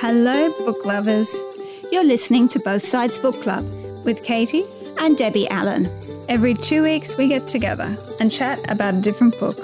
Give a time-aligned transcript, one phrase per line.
[0.00, 1.42] Hello, book lovers.
[1.90, 3.66] You're listening to Both Sides Book Club
[4.04, 4.64] with Katie
[4.98, 5.90] and Debbie Allen.
[6.28, 9.58] Every two weeks, we get together and chat about a different book.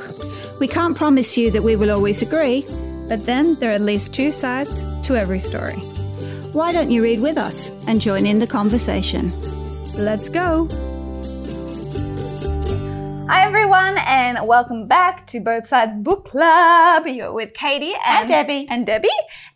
[0.58, 2.66] We can't promise you that we will always agree,
[3.06, 5.76] but then there are at least two sides to every story.
[6.50, 9.32] Why don't you read with us and join in the conversation?
[9.92, 10.68] Let's go!
[13.26, 17.06] Hi everyone, and welcome back to Both Sides Book Club.
[17.06, 18.66] You're with Katie and, and, Debbie.
[18.68, 19.08] And Debbie.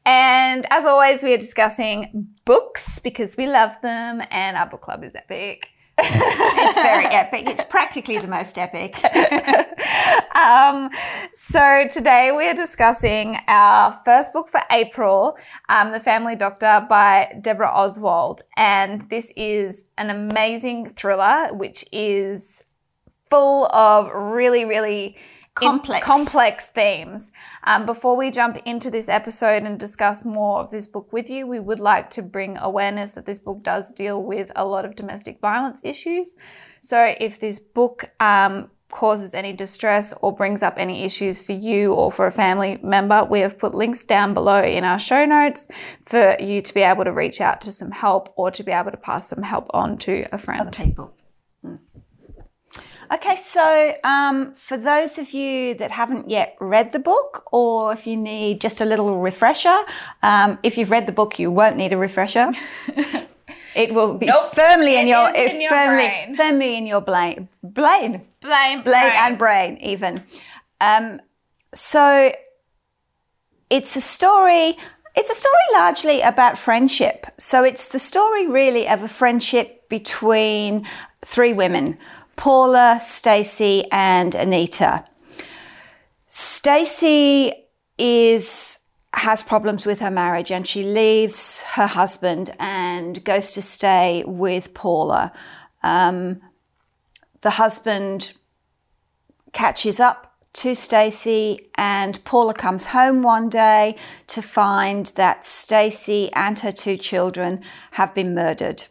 [0.09, 5.05] And as always, we are discussing books because we love them, and our book club
[5.05, 5.71] is epic.
[5.99, 7.47] it's very epic.
[7.47, 9.05] It's practically the most epic.
[10.35, 10.89] um,
[11.35, 15.37] so today we are discussing our first book for April,
[15.69, 22.65] um, The Family Doctor by Debra Oswald, and this is an amazing thriller, which is
[23.29, 25.19] full of really, really
[25.59, 27.33] complex, complex themes.
[27.65, 31.47] Um, before we jump into this episode and discuss more of this book with you,
[31.47, 34.97] we would like to bring awareness that this book does deal with a lot of
[34.97, 36.35] domestic violence issues.
[36.81, 41.93] So if this book um, causes any distress or brings up any issues for you
[41.93, 45.69] or for a family member, we have put links down below in our show notes
[46.07, 48.91] for you to be able to reach out to some help or to be able
[48.91, 50.61] to pass some help on to a friend.
[50.61, 51.15] Other people.
[53.11, 58.07] Okay, so um, for those of you that haven't yet read the book, or if
[58.07, 59.77] you need just a little refresher,
[60.23, 62.53] um, if you've read the book, you won't need a refresher.
[63.75, 64.53] it will be nope.
[64.55, 66.37] firmly in your, in your firmly, brain.
[66.37, 70.23] firmly in your brain, brain, blame, brain, and brain, even.
[70.83, 71.21] Um,
[71.73, 72.31] so
[73.71, 74.77] it's a story.
[75.17, 77.27] It's a story largely about friendship.
[77.39, 80.87] So it's the story really of a friendship between
[81.25, 81.97] three women
[82.39, 85.05] Paula, Stacy, and Anita.
[86.29, 87.53] Stacy
[87.99, 88.79] is
[89.15, 94.73] has problems with her marriage and she leaves her husband and goes to stay with
[94.75, 95.33] Paula.
[95.83, 96.41] Um,
[97.41, 98.35] the husband
[99.53, 103.97] catches up to Stacy and Paula comes home one day
[104.29, 107.63] to find that Stacy and her two children
[107.93, 108.85] have been murdered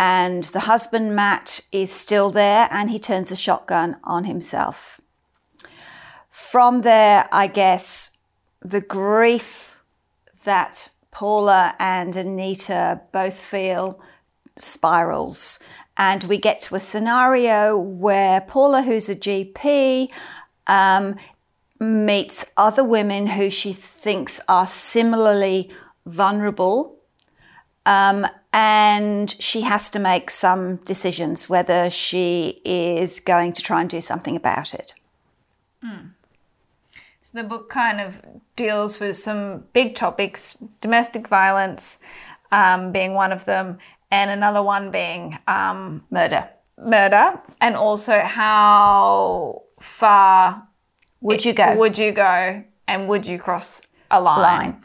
[0.00, 5.00] and the husband Matt is still there and he turns a shotgun on himself.
[6.30, 8.16] From there, I guess
[8.62, 9.80] the grief
[10.44, 14.00] that Paula and Anita both feel
[14.54, 15.58] spirals.
[15.96, 20.12] And we get to a scenario where Paula, who's a GP,
[20.68, 21.16] um,
[21.80, 25.72] meets other women who she thinks are similarly
[26.06, 27.00] vulnerable.
[27.84, 33.90] Um, and she has to make some decisions whether she is going to try and
[33.90, 34.94] do something about it.
[35.84, 36.10] Mm.
[37.20, 38.22] So the book kind of
[38.56, 41.98] deals with some big topics domestic violence
[42.50, 43.78] um, being one of them,
[44.10, 46.48] and another one being um, murder.
[46.78, 50.66] Murder, and also how far
[51.20, 51.76] would you go?
[51.76, 54.40] Would you go, and would you cross a line?
[54.40, 54.82] line.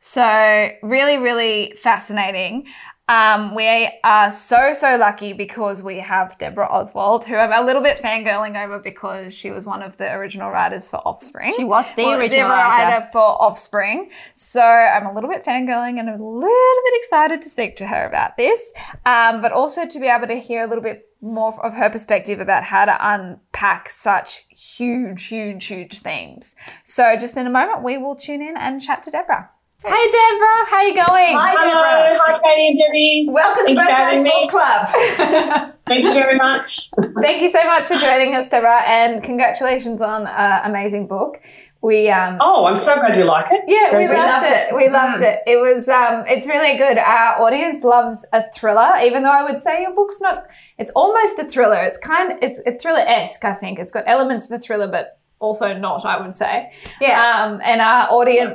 [0.00, 2.66] So, really, really fascinating.
[3.06, 7.82] Um, we are so, so lucky because we have Debra Oswald, who I'm a little
[7.82, 11.52] bit fangirling over because she was one of the original writers for Offspring.
[11.54, 12.92] She was the well, original the writer.
[12.92, 14.10] writer for Offspring.
[14.32, 18.06] So I'm a little bit fangirling and a little bit excited to speak to her
[18.06, 18.72] about this,
[19.04, 22.40] um, but also to be able to hear a little bit more of her perspective
[22.40, 26.56] about how to unpack such huge, huge, huge themes.
[26.84, 29.50] So just in a moment, we will tune in and chat to Debra.
[29.86, 31.34] Hey Debra, how are you going?
[31.36, 32.18] Hi, Hello, Debra.
[32.24, 33.26] hi Katie and Debbie.
[33.28, 35.74] Welcome Thank to you for having Club.
[35.86, 36.88] Thank you very much.
[37.20, 41.38] Thank you so much for joining us, Debra, and congratulations on an amazing book.
[41.82, 43.62] We um, Oh, I'm so glad you like it.
[43.68, 44.16] yeah, Very we good.
[44.16, 44.68] loved, loved it.
[44.72, 44.74] it.
[44.76, 45.32] We loved Mm.
[45.34, 45.42] it.
[45.46, 46.96] It was um, it's really good.
[46.96, 50.46] Our audience loves a thriller, even though I would say your book's not.
[50.78, 51.76] It's almost a thriller.
[51.84, 52.38] It's kind.
[52.42, 53.44] It's a thriller esque.
[53.44, 56.06] I think it's got elements of a thriller, but also not.
[56.06, 56.72] I would say.
[57.02, 57.20] Yeah.
[57.44, 58.54] Um, and our audience.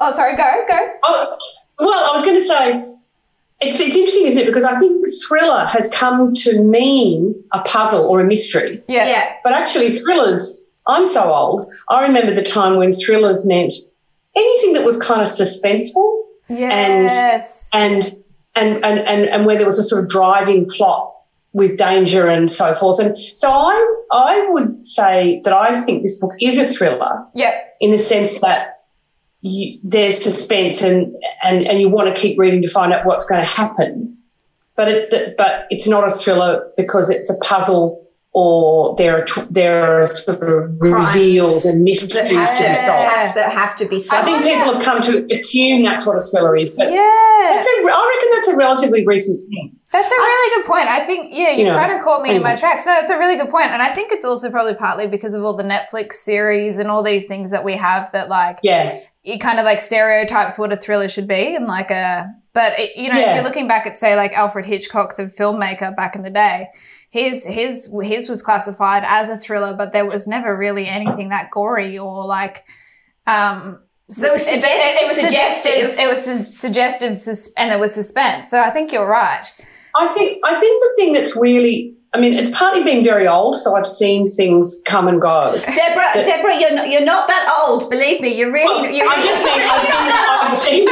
[0.00, 0.36] Oh, sorry.
[0.36, 0.92] Go go.
[1.04, 1.38] Oh,
[1.80, 2.94] well, I was going to say,
[3.60, 4.46] it's, it's interesting, isn't it?
[4.46, 8.82] Because I think thriller has come to mean a puzzle or a mystery.
[8.88, 9.08] Yeah.
[9.08, 9.36] yeah.
[9.42, 11.72] But actually, thrillers, I'm so old.
[11.88, 13.72] I remember the time when thrillers meant
[14.36, 17.68] anything that was kind of suspenseful Yes.
[17.72, 18.02] and
[18.54, 21.12] and and and, and where there was a sort of driving plot
[21.52, 22.98] with danger and so forth.
[22.98, 27.74] And so I I would say that I think this book is a thriller yep.
[27.80, 28.77] in the sense that
[29.40, 31.14] you, there's suspense and,
[31.44, 34.16] and and you want to keep reading to find out what's going to happen.
[34.76, 40.00] But it but it's not a thriller because it's a puzzle or there are there
[40.02, 42.22] are sort of reveals and mysteries to
[42.68, 43.34] be solved.
[43.36, 44.22] that have to be solved.
[44.22, 47.50] I think people have come to assume that's what a thriller is, but Yeah.
[47.50, 49.74] that's a, I reckon that's a relatively recent thing.
[49.90, 50.86] That's a really good point.
[50.86, 52.84] I think, yeah, you've You know, kind of caught me in my tracks.
[52.84, 53.70] No, it's a really good point.
[53.70, 57.02] And I think it's also probably partly because of all the Netflix series and all
[57.02, 59.00] these things that we have that, like, Yeah,
[59.32, 62.96] it kind of like stereotypes what a thriller should be and like a but it,
[62.96, 66.22] you know if you're looking back at say like alfred hitchcock the filmmaker back in
[66.22, 66.66] the day
[67.10, 71.50] his his his was classified as a thriller but there was never really anything that
[71.50, 72.64] gory or like
[73.26, 73.78] um
[74.08, 75.72] was it, it- it was suggestive.
[75.72, 75.98] suggestive.
[76.04, 78.48] It was su- suggestive sus- and it was suspense.
[78.50, 79.44] So i think you're right.
[79.96, 83.54] I think I think the thing that's really I mean, it's partly being very old,
[83.54, 85.52] so I've seen things come and go.
[85.52, 85.66] Debra,
[86.14, 87.90] that- Debra, you're not, you're not that old.
[87.90, 88.80] Believe me, you're really.
[88.82, 90.58] Well, you're, I just mean you're I've, not been, that I've old.
[90.64, 90.84] seen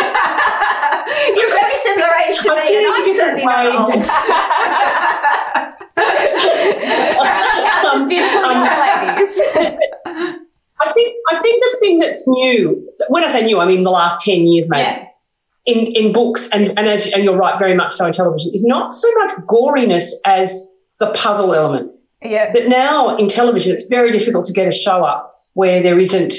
[1.41, 3.89] You're very similar age to I've me, seen and it I'm different certainly not ways.
[3.97, 4.05] old.
[7.87, 8.69] Um, beautiful um, I
[10.93, 14.25] think I think the thing that's new, when I say new, I mean the last
[14.25, 14.83] ten years, maybe.
[14.83, 15.03] Yeah.
[15.67, 18.63] In, in books and, and as and you're right, very much so in television, is
[18.65, 21.93] not so much goriness as the puzzle element.
[22.23, 25.99] yeah That now in television, it's very difficult to get a show up where there
[25.99, 26.35] isn't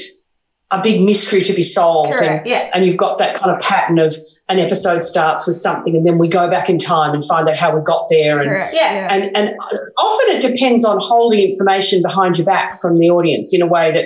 [0.71, 2.45] a big mystery to be solved, Correct.
[2.45, 2.69] and Yeah.
[2.73, 4.13] and you've got that kind of pattern of
[4.49, 7.55] an episode starts with something, and then we go back in time and find out
[7.57, 9.07] how we got there, and correct Yeah.
[9.13, 9.49] and and
[9.97, 13.91] often it depends on holding information behind your back from the audience in a way
[13.91, 14.05] that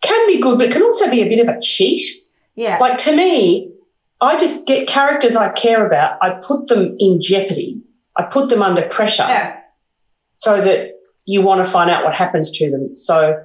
[0.00, 2.00] can be good, but can also be a bit of a cheat.
[2.56, 2.78] Yeah.
[2.80, 3.70] Like to me,
[4.20, 7.80] I just get characters I care about, I put them in jeopardy,
[8.16, 9.56] I put them under pressure yeah.
[10.44, 10.92] So that
[11.26, 12.94] you want to find out what happens to them.
[12.94, 13.40] So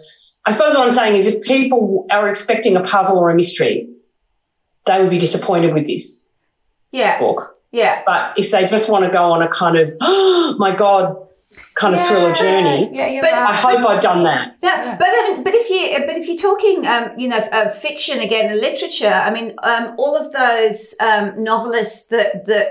[0.46, 3.88] I suppose what I'm saying is if people are expecting a puzzle or a mystery,
[4.86, 6.28] they would be disappointed with this
[6.92, 7.20] Yeah.
[7.20, 7.56] book.
[7.72, 8.02] Yeah.
[8.06, 11.16] But if they just want to go on a kind of, oh my God,
[11.76, 13.56] kind of thriller journey, yeah you're But- I right.
[13.56, 14.56] hope I've done that.
[14.62, 18.20] Yeah, but um, but if you but if you're talking, um, you know, uh, fiction
[18.20, 19.08] again, and literature.
[19.28, 22.68] I mean, um, all of those um, novelists that that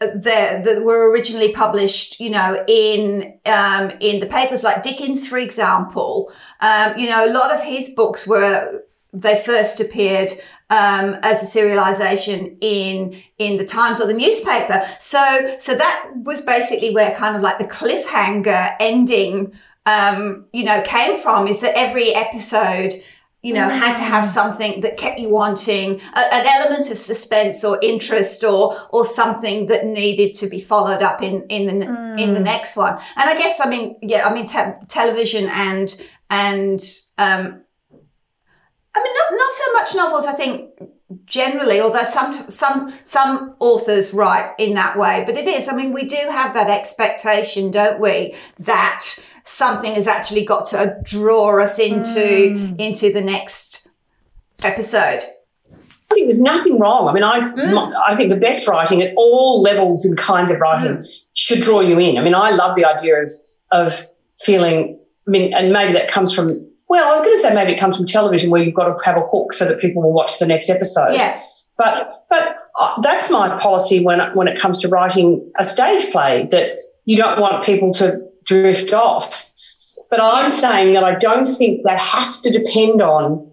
[0.00, 5.38] that that were originally published, you know, in um, in the papers like Dickens, for
[5.38, 6.32] example.
[6.60, 8.82] Um, you know, a lot of his books were
[9.12, 10.32] they first appeared
[10.68, 14.86] um, as a serialization in in the Times or the newspaper.
[15.00, 19.54] So so that was basically where kind of like the cliffhanger ending,
[19.86, 21.48] um, you know, came from.
[21.48, 22.92] Is that every episode.
[23.46, 25.88] You know, had to have something that kept you wanting,
[26.20, 31.02] a, an element of suspense or interest, or or something that needed to be followed
[31.08, 31.86] up in in the
[32.22, 32.94] in the next one.
[33.18, 35.88] And I guess I mean, yeah, I mean, te- television and
[36.28, 36.80] and
[37.18, 37.42] um,
[38.96, 40.70] I mean, not, not so much novels, I think,
[41.26, 45.92] generally, although some, some, some authors write in that way, but it is, I mean,
[45.92, 49.04] we do have that expectation, don't we, that
[49.46, 53.88] something has actually got to draw us into, into the next
[54.64, 55.20] episode.
[56.10, 57.08] I think there's nothing wrong.
[57.08, 57.94] I mean, I Mm.
[58.06, 61.02] I think the best writing at all levels and kinds of writing
[61.34, 62.16] should draw you in.
[62.16, 63.28] I mean, I love the idea of
[63.72, 64.06] of
[64.38, 64.98] feeling.
[65.26, 66.64] I mean, and maybe that comes from.
[66.88, 69.04] Well, I was going to say maybe it comes from television where you've got to
[69.04, 71.14] have a hook so that people will watch the next episode.
[71.14, 71.40] Yeah.
[71.76, 76.46] But but uh, that's my policy when when it comes to writing a stage play
[76.52, 79.50] that you don't want people to drift off.
[80.10, 83.50] But I'm saying that I don't think that has to depend on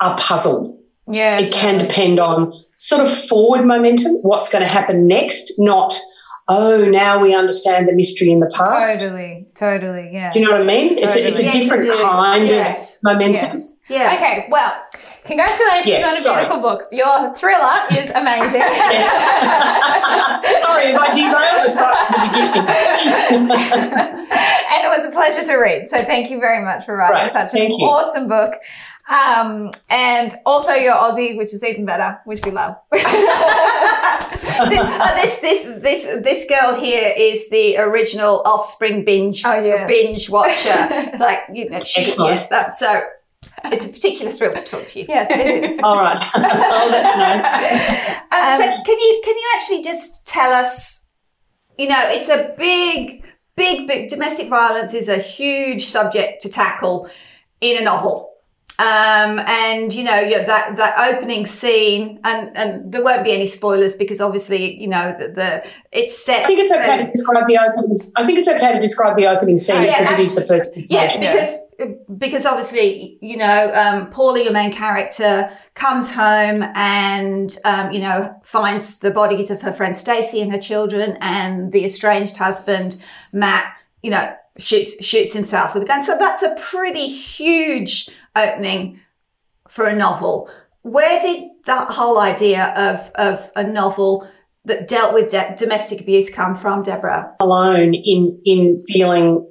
[0.00, 0.78] a puzzle
[1.10, 5.92] yeah it can depend on sort of forward momentum, what's going to happen next, not,
[6.48, 9.00] oh, now we understand the mystery in the past.
[9.00, 10.98] totally totally yeah Do you know what I mean?
[10.98, 12.96] It's a, it's a Yes, different kind Yes.
[12.96, 13.50] of momentum.
[13.52, 14.12] yes Yeah.
[14.16, 14.72] Okay, well,
[15.28, 16.44] congratulations Yes, on a sorry.
[16.46, 16.88] beautiful book.
[16.90, 18.62] Your thriller is amazing.
[20.64, 23.50] Sorry if I derailed us right from the beginning.
[24.72, 25.88] and it was a pleasure to read.
[25.90, 27.86] So thank you very much for writing Right, such thank an you.
[27.86, 28.54] awesome book.
[29.10, 32.76] Um, and also you're Aussie, which is even better, which we love.
[32.92, 39.88] this, uh, this this this this girl here is the original Offspring binge Oh, yes.
[39.88, 40.76] binge watcher.
[41.18, 42.38] like you know, she Excellent.
[42.40, 43.00] yeah, that, so
[43.66, 45.06] it's a particular thrill to talk to you.
[45.08, 45.78] yes, it is.
[45.82, 46.18] All right.
[46.34, 48.16] oh, that's nice.
[48.32, 51.08] Um, so Um, can you can you actually just tell us?
[51.78, 53.24] You know, it's a big,
[53.56, 57.08] big, big domestic violence is a huge subject to tackle
[57.60, 58.27] in a novel.
[58.80, 63.48] Um, and you know, yeah, that that opening scene, and and there won't be any
[63.48, 66.44] spoilers because obviously, you know, the, the it's set.
[66.44, 67.96] I think it's okay to describe the opening.
[68.16, 70.42] I think it's okay to describe the opening scene Oh, yeah, because it is the
[70.42, 70.70] first.
[70.76, 71.18] Yeah, page.
[71.18, 77.98] because because obviously you know um, Paulie, your main character, comes home and um, you
[77.98, 82.96] know finds the bodies of her friend Stacey and her children, and the estranged husband
[83.32, 83.76] Matt.
[84.04, 86.04] You know shoots shoots himself with a gun.
[86.04, 88.08] So that's a pretty huge
[88.46, 89.00] opening
[89.68, 90.50] for a novel.
[90.82, 94.28] Where did that whole idea of of a novel
[94.64, 97.36] that dealt with de- domestic abuse come from, Debra?
[97.40, 99.46] Alone in in feeling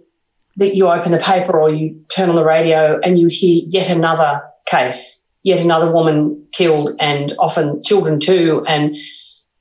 [0.56, 3.90] that you open the paper or you turn on the radio and you hear yet
[3.90, 8.96] another case, yet another woman killed, and often children too, and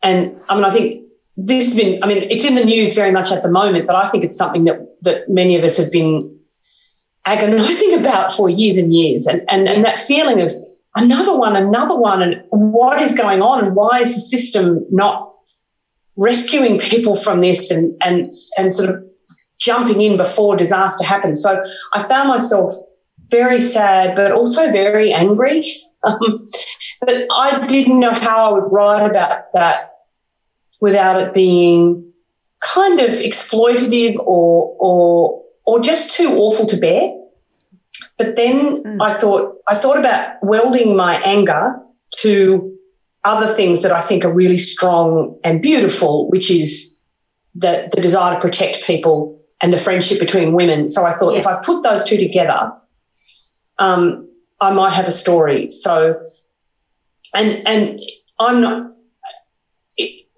[0.03, 1.07] and I mean I think
[1.37, 3.95] this has been, I mean, it's in the news very much at the moment, but
[3.95, 6.36] I think it's something that, that many of us have been
[7.27, 9.27] agonizing about for years and years.
[9.27, 10.51] And, and, and that feeling of
[10.95, 15.33] another one, another one, and what is going on and why is the system not
[16.17, 19.05] rescuing people from this and, and, and sort of
[19.59, 21.43] jumping in before disaster happens.
[21.43, 22.73] So I found myself
[23.31, 25.65] very sad, but also very angry.
[26.05, 26.47] Um,
[27.01, 29.95] but I didn't know how I would write about that
[30.81, 32.13] without it being
[32.61, 37.16] kind of exploitative or or or just too awful to bear.
[38.19, 38.97] But then mm.
[39.01, 41.77] I thought I thought about welding my anger
[42.19, 42.73] to
[43.25, 47.03] other things that I think are really strong and beautiful, which is
[47.55, 50.89] the, the desire to protect people and the friendship between women.
[50.89, 51.45] So I thought yes.
[51.45, 52.73] if I put those two together,
[53.79, 54.29] um,
[54.61, 55.69] I might have a story.
[55.71, 56.21] So,
[57.35, 58.01] and and
[58.39, 58.93] I'm not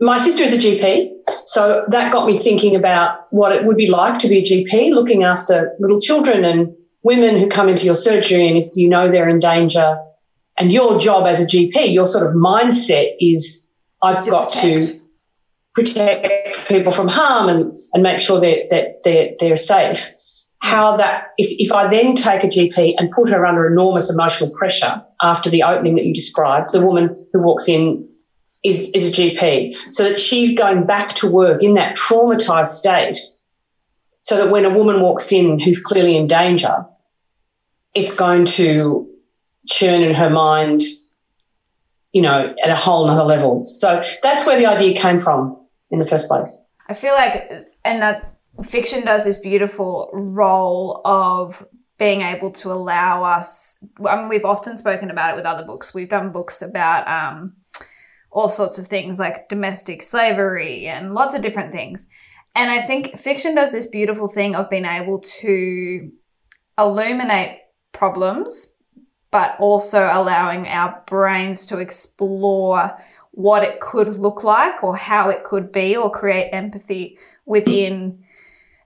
[0.00, 1.10] my sister is a GP,
[1.44, 4.90] so that got me thinking about what it would be like to be a GP,
[4.90, 6.72] looking after little children and
[7.08, 9.98] women who come into your surgery, and if you know they're in danger,
[10.58, 13.72] and your job as a GP, your sort of mindset is
[14.02, 14.88] I've to got protect.
[14.88, 15.00] to
[15.74, 20.12] protect people from harm and, and make sure that, that they're, they're safe.
[20.60, 24.50] How that, if, if I then take a GP and put her under enormous emotional
[24.50, 28.06] pressure after the opening that you described, the woman who walks in
[28.64, 33.16] is, is a GP, so that she's going back to work in that traumatized state,
[34.20, 36.84] so that when a woman walks in who's clearly in danger,
[37.94, 39.08] it's going to
[39.66, 40.82] churn in her mind,
[42.12, 43.64] you know, at a whole nother level.
[43.64, 45.56] So that's where the idea came from
[45.90, 46.56] in the first place.
[46.88, 47.50] I feel like,
[47.84, 51.66] and that fiction does this beautiful role of
[51.98, 53.84] being able to allow us.
[54.06, 55.92] I mean, we've often spoken about it with other books.
[55.92, 57.54] We've done books about um,
[58.30, 62.08] all sorts of things like domestic slavery and lots of different things.
[62.54, 66.10] And I think fiction does this beautiful thing of being able to
[66.78, 67.58] illuminate
[67.98, 68.78] problems,
[69.30, 72.96] but also allowing our brains to explore
[73.32, 78.24] what it could look like or how it could be or create empathy within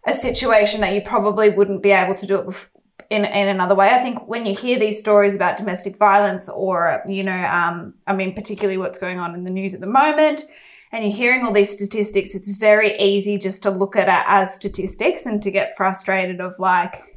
[0.07, 2.69] a situation that you probably wouldn't be able to do it
[3.09, 3.91] in, in another way.
[3.91, 8.13] I think when you hear these stories about domestic violence or, you know, um, I
[8.13, 10.43] mean, particularly what's going on in the news at the moment,
[10.91, 14.55] and you're hearing all these statistics, it's very easy just to look at it as
[14.55, 17.12] statistics and to get frustrated of like,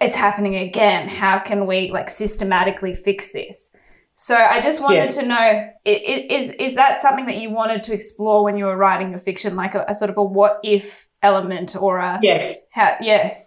[0.00, 1.08] it's happening again.
[1.08, 3.74] How can we like systematically fix this?
[4.14, 5.16] So I just wanted yes.
[5.16, 9.10] to know, is, is that something that you wanted to explore when you were writing
[9.10, 12.56] your fiction, like a, a sort of a what if element or a, yes.
[12.72, 13.38] How, yeah.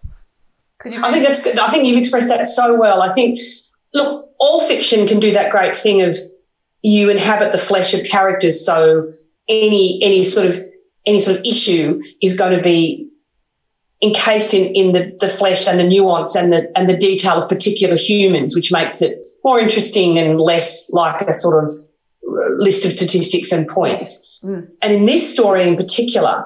[0.84, 1.60] I think that's good.
[1.60, 3.02] I think you've expressed that so well.
[3.02, 3.40] I think,
[3.94, 6.16] look, all fiction can do that great thing of
[6.82, 8.66] you inhabit the flesh of characters.
[8.66, 9.12] So
[9.48, 10.56] any any sort of
[11.06, 13.10] any sort of issue is going to be
[14.04, 17.48] encased in, in the, the flesh and the nuance and the and the detail of
[17.48, 21.70] particular humans, which makes it more interesting and less like a sort of
[22.58, 24.42] list of statistics and points.
[24.44, 24.70] Mm.
[24.82, 26.46] And in this story in particular,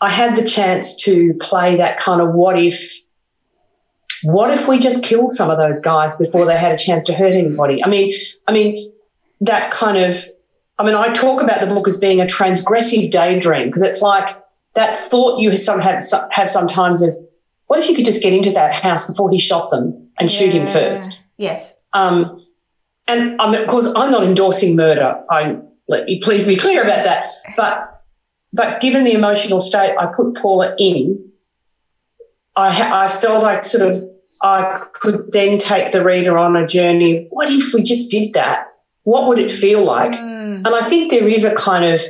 [0.00, 2.92] I had the chance to play that kind of what if
[4.22, 7.12] what if we just killed some of those guys before they had a chance to
[7.12, 7.84] hurt anybody?
[7.84, 8.14] I mean,
[8.48, 8.90] I mean,
[9.42, 10.24] that kind of,
[10.78, 14.43] I mean, I talk about the book as being a transgressive daydream because it's like
[14.74, 17.14] that thought you some have, have sometimes of,
[17.66, 20.38] what if you could just get into that house before he shot them and yeah.
[20.38, 21.24] shoot him first?
[21.36, 21.80] Yes.
[21.92, 22.44] Um,
[23.06, 25.22] and I mean, of course, I'm not endorsing murder.
[25.30, 27.26] I let me please be clear about that.
[27.56, 28.02] But
[28.52, 31.32] but given the emotional state I put Paula in,
[32.56, 34.08] I, I felt like sort of
[34.42, 38.34] I could then take the reader on a journey of what if we just did
[38.34, 38.66] that?
[39.02, 40.12] What would it feel like?
[40.12, 40.66] Mm.
[40.66, 42.00] And I think there is a kind of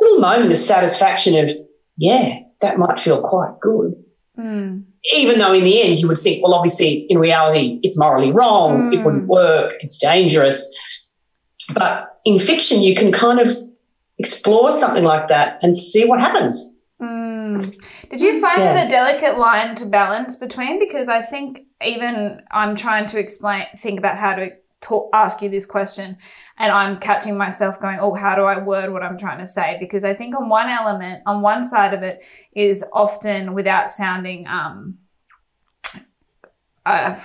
[0.00, 1.50] little moment of satisfaction of,
[1.96, 3.94] yeah, that might feel quite good.
[4.38, 4.84] Mm.
[5.14, 8.90] Even though in the end you would think, well, obviously in reality it's morally wrong,
[8.90, 8.94] mm.
[8.94, 11.10] it wouldn't work, it's dangerous.
[11.74, 13.48] But in fiction, you can kind of
[14.18, 16.78] explore something like that and see what happens.
[17.00, 17.76] Mm.
[18.08, 18.82] Did you find yeah.
[18.82, 20.78] it a delicate line to balance between?
[20.78, 25.48] Because I think even I'm trying to explain, think about how to talk, ask you
[25.48, 26.18] this question
[26.62, 29.76] and I'm catching myself going, oh, how do I word what I'm trying to say?
[29.80, 34.46] Because I think on one element, on one side of it is often without sounding,
[34.46, 34.98] um,
[36.86, 37.18] uh,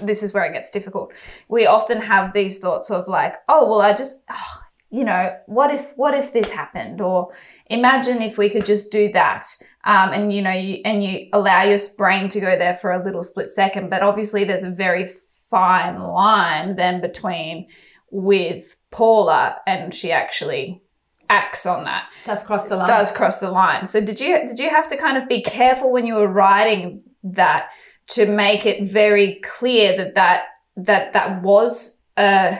[0.00, 1.12] this is where it gets difficult.
[1.48, 5.72] We often have these thoughts of like, oh, well, I just, oh, you know, what
[5.72, 7.00] if, what if this happened?
[7.00, 7.32] Or
[7.66, 9.46] imagine if we could just do that.
[9.84, 13.04] Um, and you know, you, and you allow your brain to go there for a
[13.04, 13.90] little split second.
[13.90, 15.12] But obviously there's a very
[15.50, 17.68] fine line then between
[18.16, 20.80] with Paula and she actually
[21.28, 22.08] acts on that.
[22.24, 22.88] Does cross the line.
[22.88, 23.86] Does cross the line.
[23.86, 27.02] So did you did you have to kind of be careful when you were writing
[27.22, 27.68] that
[28.08, 30.44] to make it very clear that that
[30.76, 32.58] that that was a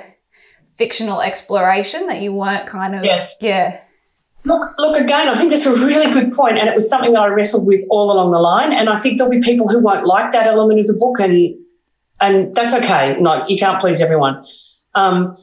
[0.76, 3.80] fictional exploration that you weren't kind of yes yeah
[4.44, 5.28] Look, look again.
[5.28, 7.82] I think that's a really good point, and it was something that I wrestled with
[7.90, 8.72] all along the line.
[8.72, 11.56] And I think there'll be people who won't like that element of the book, and
[12.20, 13.18] and that's okay.
[13.20, 14.44] Like you can't please everyone.
[14.96, 15.36] Um,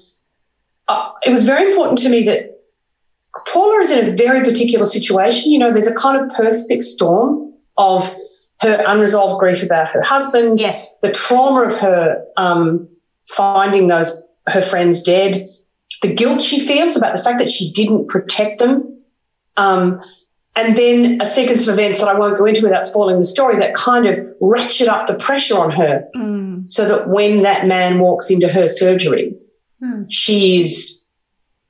[0.89, 2.50] uh, it was very important to me that
[3.48, 5.51] Paula is in a very particular situation.
[5.53, 8.13] You know, there's a kind of perfect storm of
[8.62, 10.79] her unresolved grief about her husband, Yeah.
[11.01, 12.88] the trauma of her um,
[13.29, 15.48] finding those her friends dead,
[16.01, 19.00] the guilt she feels about the fact that she didn't protect them,
[19.57, 20.01] um,
[20.55, 23.55] and then a sequence of events that I won't go into without spoiling the story
[23.57, 26.69] that kind of ratchet up the pressure on her, Mm.
[26.72, 29.33] so that when that man walks into her surgery,
[29.84, 30.04] Hmm.
[30.10, 31.08] she's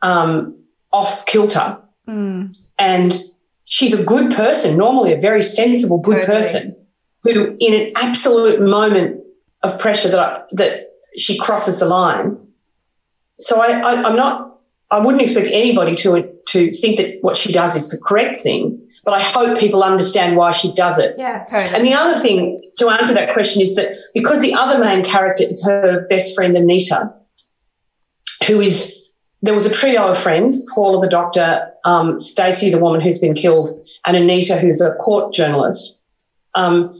[0.01, 0.55] um,
[0.91, 2.53] off kilter Mm.
[2.77, 3.17] and
[3.63, 6.37] she's a good person, normally a very sensible, good Totally.
[6.37, 6.75] person,
[7.23, 9.21] who, in an absolute moment
[9.63, 12.37] of pressure that I, that she crosses the line.
[13.39, 14.59] So I, I, I'm not.
[14.91, 18.85] I wouldn't expect anybody to to think that what she does is the correct thing,
[19.05, 21.15] but I hope people understand why she does it.
[21.17, 21.45] Yeah.
[21.49, 21.73] Totally.
[21.73, 25.45] And the other thing to answer that question is that because the other main character
[25.47, 27.15] is her best friend Anita,
[28.45, 29.09] who is
[29.41, 33.33] there was a trio of friends: Paula, the doctor, um, Stacey, the woman who's been
[33.33, 33.69] killed,
[34.05, 36.01] and Anita, who's a court journalist.
[36.55, 36.93] Um,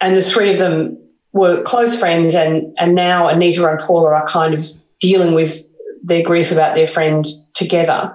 [0.00, 0.96] and the three of them
[1.32, 4.64] were close friends, and and now Anita and Paula are kind of
[5.00, 8.14] dealing with their grief about their friend together.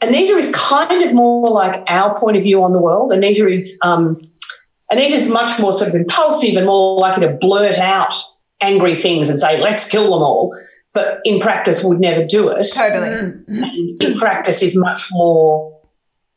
[0.00, 3.10] Anita is kind of more like our point of view on the world.
[3.10, 4.20] Anita is um,
[4.90, 8.14] Anita's much more sort of impulsive and more likely to blurt out
[8.60, 10.54] angry things and say, let's kill them all.
[10.94, 12.66] But in practice, would never do it.
[12.72, 13.08] totally.
[13.08, 15.80] And in practice, is much more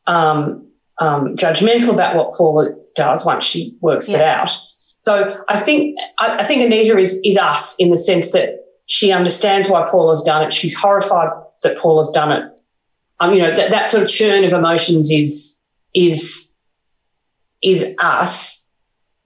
[0.06, 0.66] um,
[0.98, 4.50] um, judgmental about what Paula does once she works it out.
[4.98, 9.12] So I think I, I think Anita is is us in the sense that she
[9.12, 10.52] understands why Paula's done it.
[10.52, 11.30] She's horrified
[11.62, 12.44] that Paula's done it.
[13.20, 15.62] Um, you know that that sort of churn of emotions is
[15.94, 16.54] is
[17.62, 18.68] is us.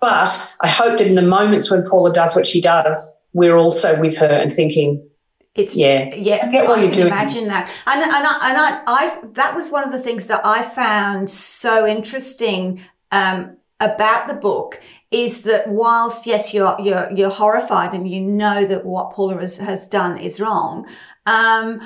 [0.01, 3.99] But I hope that in the moments when Paula does what she does, we're also
[4.01, 5.09] with her and thinking,
[5.55, 6.15] It's Yeah.
[6.15, 6.41] yeah.
[6.43, 7.13] I get what I you're can doing.
[7.13, 10.41] imagine that, and and I, and I, I that was one of the things that
[10.45, 17.31] I found so interesting um, about the book is that whilst yes you're you're you're
[17.31, 20.87] horrified and you know that what Paula has, has done is wrong.
[21.27, 21.81] Um,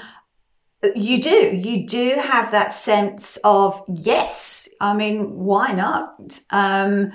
[0.94, 7.10] you do you do have that sense of yes i mean why not um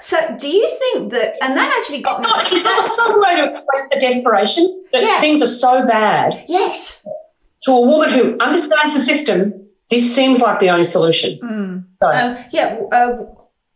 [0.00, 3.36] so do you think that and that actually got It's not, it's not a way
[3.36, 5.20] to express the desperation that Yeah.
[5.20, 7.06] things are so bad yes
[7.64, 9.68] to a woman who understands the system.
[9.88, 11.38] This seems like the only solution.
[11.42, 11.84] Mm.
[12.02, 12.80] So, Um, yeah.
[12.90, 13.26] Uh,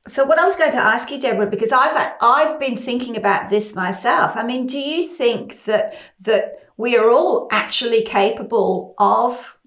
[0.08, 3.50] so what I was going to ask you, Debra, because I've I've been thinking about
[3.50, 4.36] this myself.
[4.36, 6.44] I mean, do you think that that
[6.76, 9.58] we are all actually capable of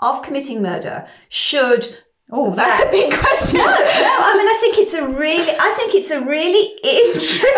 [0.00, 1.06] of committing murder?
[1.28, 1.98] Should
[2.32, 3.58] Oh, that's a big question.
[3.58, 3.72] no, no.
[3.74, 7.50] I mean, I think it's a really, I think it's a really interesting.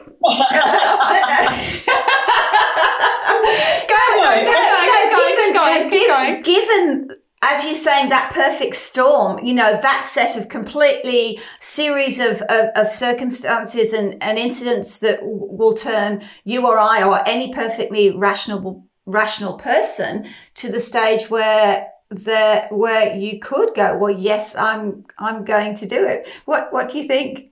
[3.88, 7.10] Go, go, go, go, keep going, keep going, keep given
[7.44, 12.70] as you're saying that perfect storm you know that set of completely series of, of,
[12.76, 18.10] of circumstances and, and incidents that w- will turn you or i or any perfectly
[18.10, 25.04] rational rational person to the stage where the where you could go well yes i'm
[25.18, 27.52] i'm going to do it what what do you think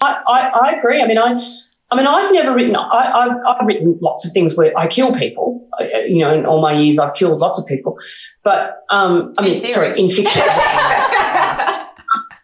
[0.00, 1.00] I, I, I agree.
[1.00, 1.40] I mean, I,
[1.90, 2.76] I mean, I've never written.
[2.76, 5.66] I, I've, I've written lots of things where I kill people.
[6.06, 7.96] You know, in all my years, I've killed lots of people.
[8.42, 10.42] But um, I mean, In sorry, in fiction.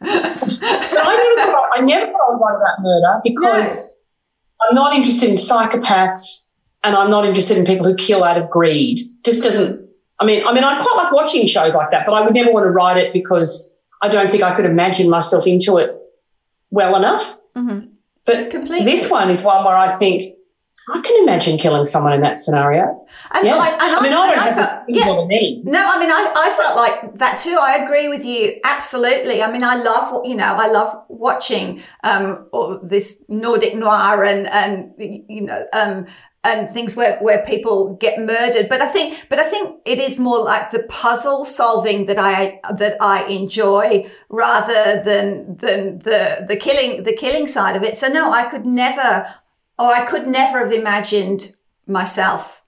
[0.00, 3.98] But I never thought I never thought I would write about murder because
[4.62, 6.49] I'm not interested in psychopaths
[6.82, 8.98] and I'm not interested in people who kill out of greed.
[9.24, 9.88] Just doesn't.
[10.18, 12.52] I mean, I mean, I quite like watching shows like that, but I would never
[12.52, 15.96] want to write it because I don't think I could imagine myself into it
[16.70, 17.38] well enough.
[17.56, 17.88] Mm-hmm.
[18.24, 18.84] But Completely.
[18.84, 20.22] this one is one where I think
[20.88, 23.06] I can imagine killing someone in that scenario.
[23.32, 23.56] And yeah.
[23.56, 25.04] I, and I, mean, I, I don't have felt, to yeah.
[25.64, 27.56] No, I mean, I, I felt like that too.
[27.60, 28.60] I agree with you.
[28.64, 29.42] Absolutely.
[29.42, 32.48] I mean, I love, you know, I love watching, um,
[32.82, 36.06] this Nordic noir and, and, you know, um,
[36.42, 38.68] and things where, where people get murdered.
[38.68, 42.60] But I think, but I think it is more like the puzzle solving that I,
[42.76, 47.98] that I enjoy rather than, than the, the killing, the killing side of it.
[47.98, 49.34] So no, I could never,
[49.78, 52.64] oh, I could never have imagined myself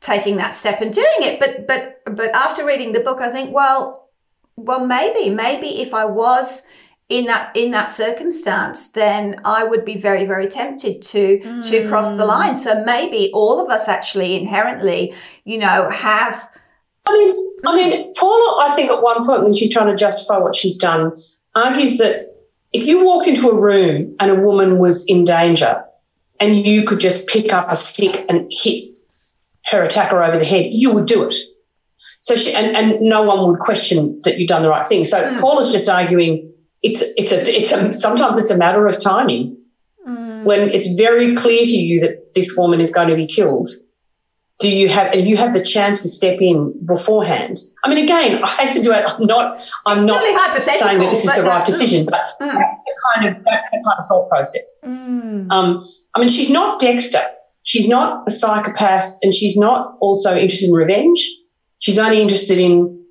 [0.00, 1.40] taking that step and doing it.
[1.40, 4.10] But, but, but after reading the book, I think, well,
[4.56, 6.66] well, maybe, maybe if I was
[7.08, 11.70] in that in that circumstance, then I would be very, very tempted to mm.
[11.70, 12.56] to cross the line.
[12.56, 16.48] So maybe all of us actually inherently, you know, have.
[17.06, 20.36] I mean, I mean, Paula, I think at one point when she's trying to justify
[20.36, 21.16] what she's done,
[21.54, 22.36] argues that
[22.74, 25.82] if you walked into a room and a woman was in danger,
[26.40, 28.90] and you could just pick up a stick and hit
[29.66, 31.34] her attacker over the head, you would do it.
[32.20, 35.04] So she and, and no one would question that you've done the right thing.
[35.04, 35.40] So mm.
[35.40, 39.56] Paula's just arguing it's it's a it's a sometimes it's a matter of timing.
[40.06, 40.44] Mm.
[40.44, 43.68] When it's very clear to you that this woman is going to be killed,
[44.58, 47.58] do you have if you have the chance to step in beforehand?
[47.84, 49.06] I mean, again, I hate to do it.
[49.06, 50.22] I'm not I'm it's not
[50.78, 52.52] saying that this is the right decision, but mm.
[52.52, 54.74] that's the kind of that's the kind of thought process.
[54.84, 55.50] Mm.
[55.50, 55.82] Um,
[56.14, 57.22] I mean, she's not Dexter.
[57.62, 61.28] She's not a psychopath, and she's not also interested in revenge.
[61.80, 63.04] She's only interested in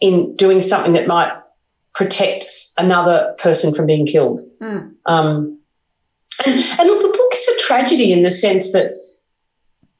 [0.00, 1.32] in doing something that might
[1.94, 4.40] protects another person from being killed.
[4.60, 4.94] Mm.
[5.06, 5.58] Um,
[6.44, 8.92] and, and look, the book is a tragedy in the sense that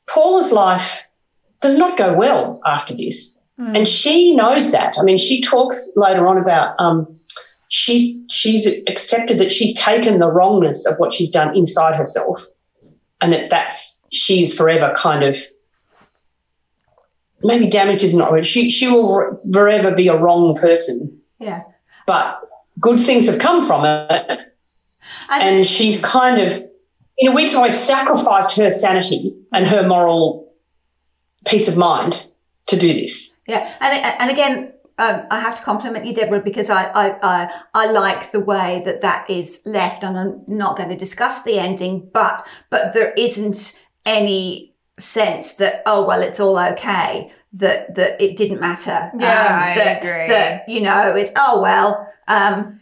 [0.07, 1.07] Paula's life
[1.61, 3.41] does not go well after this.
[3.59, 3.77] Mm.
[3.77, 4.97] And she knows that.
[4.99, 7.07] I mean, she talks later on about um,
[7.69, 12.45] she's she's accepted that she's taken the wrongness of what she's done inside herself,
[13.21, 15.39] and that that's she's forever kind of
[17.45, 18.45] maybe damage is not right.
[18.45, 21.21] She she will forever be a wrong person.
[21.39, 21.63] Yeah
[22.07, 22.41] but
[22.81, 24.41] good things have come from it.
[25.31, 26.53] and she's kind of,
[27.19, 30.53] in a weird way, sacrificed her sanity and her moral
[31.47, 32.27] peace of mind
[32.67, 33.41] to do this.
[33.47, 37.61] Yeah, and and again, um, I have to compliment you, Debra, because I, I, I,
[37.75, 41.59] I, like the way that that is left, and I'm not going to discuss the
[41.59, 48.21] ending, but but there isn't any sense that oh well, it's all okay that that
[48.21, 49.11] it didn't matter.
[49.19, 50.29] Yeah, um, I that, agree.
[50.29, 52.09] That you know, it's oh well.
[52.29, 52.81] Um,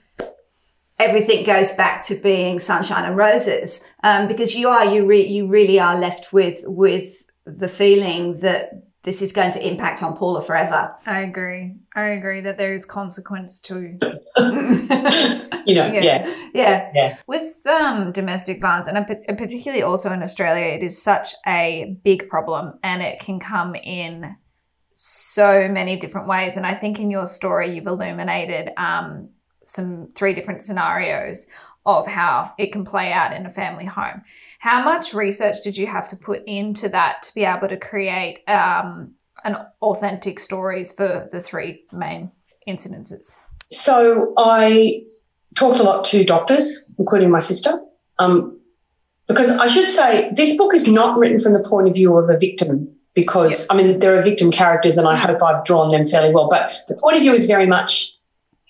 [0.99, 5.47] everything goes back to being sunshine and roses um, because you are you re- you
[5.47, 8.71] really are left with with the feeling that
[9.05, 10.95] this is going to impact on Paula forever.
[11.07, 11.75] I agree.
[11.97, 13.75] I agree that there is consequence to
[15.67, 16.33] you know, yeah.
[16.55, 16.91] yeah.
[16.95, 17.17] Yeah.
[17.27, 19.05] With um, domestic violence, and
[19.37, 24.37] particularly also in Australia, it is such a big problem and it can come in
[25.05, 26.57] so many different ways.
[26.57, 29.31] And I think in your story, you've illuminated um,
[29.65, 31.49] some three different scenarios
[31.85, 34.23] of how it can play out in a family home.
[34.61, 38.49] How much research did you have to put into that to be able to create
[38.49, 39.13] um,
[39.43, 42.31] an authentic stories for the three main
[42.69, 43.35] incidences?
[43.73, 45.03] So I
[45.57, 47.73] talked a lot to doctors, including my sister.
[48.21, 48.57] Um,
[49.27, 52.31] because I should say, this book is not written from the point of view of
[52.31, 56.07] a victim because I mean there are victim characters and I hope I've drawn them
[56.07, 56.49] fairly well.
[56.49, 58.13] But the point of view is very much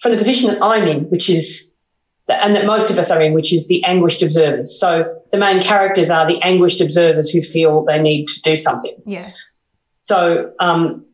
[0.01, 1.75] from the position that I'm in, which is
[2.29, 4.79] and that most of us are in, which is the anguished observers.
[4.79, 8.95] So the main characters are the anguished observers who feel they need to do something.
[9.07, 9.39] Yes.
[10.05, 11.05] So um,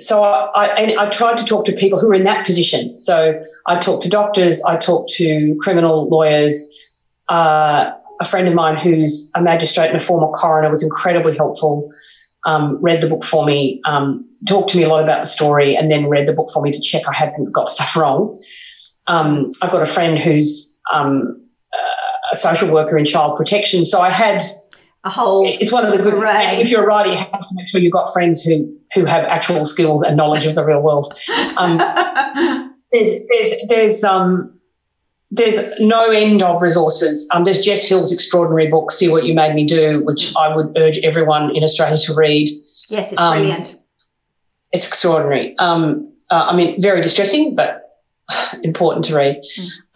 [0.00, 2.96] so I, I, tried to talk to people who were in that position.
[2.96, 7.04] So I talked to doctors, I talked to criminal lawyers.
[7.28, 11.90] Uh, a friend of mine who's a magistrate and a former coroner was incredibly helpful
[12.44, 15.76] um, read the book for me, um, talked to me a lot about the story,
[15.76, 18.40] and then read the book for me to check I hadn't got stuff wrong.
[19.06, 21.40] Um, I've got a friend who's um,
[22.32, 24.42] a social worker in child protection, so I had
[25.04, 25.46] a whole.
[25.46, 26.14] It's one of the good.
[26.14, 26.60] Array.
[26.60, 29.24] If you're a writer, you have to make sure you've got friends who who have
[29.24, 31.12] actual skills and knowledge of the real world.
[31.56, 31.78] Um,
[32.92, 34.52] there's there's there's um
[35.34, 37.26] there's no end of resources.
[37.32, 40.76] Um, there's Jess Hill's extraordinary book, See What You Made Me Do, which I would
[40.76, 42.48] urge everyone in Australia to read.
[42.90, 43.78] Yes, it's um, brilliant.
[44.72, 45.56] It's extraordinary.
[45.58, 47.82] Um, uh, I mean, very distressing, but
[48.62, 49.42] important to read.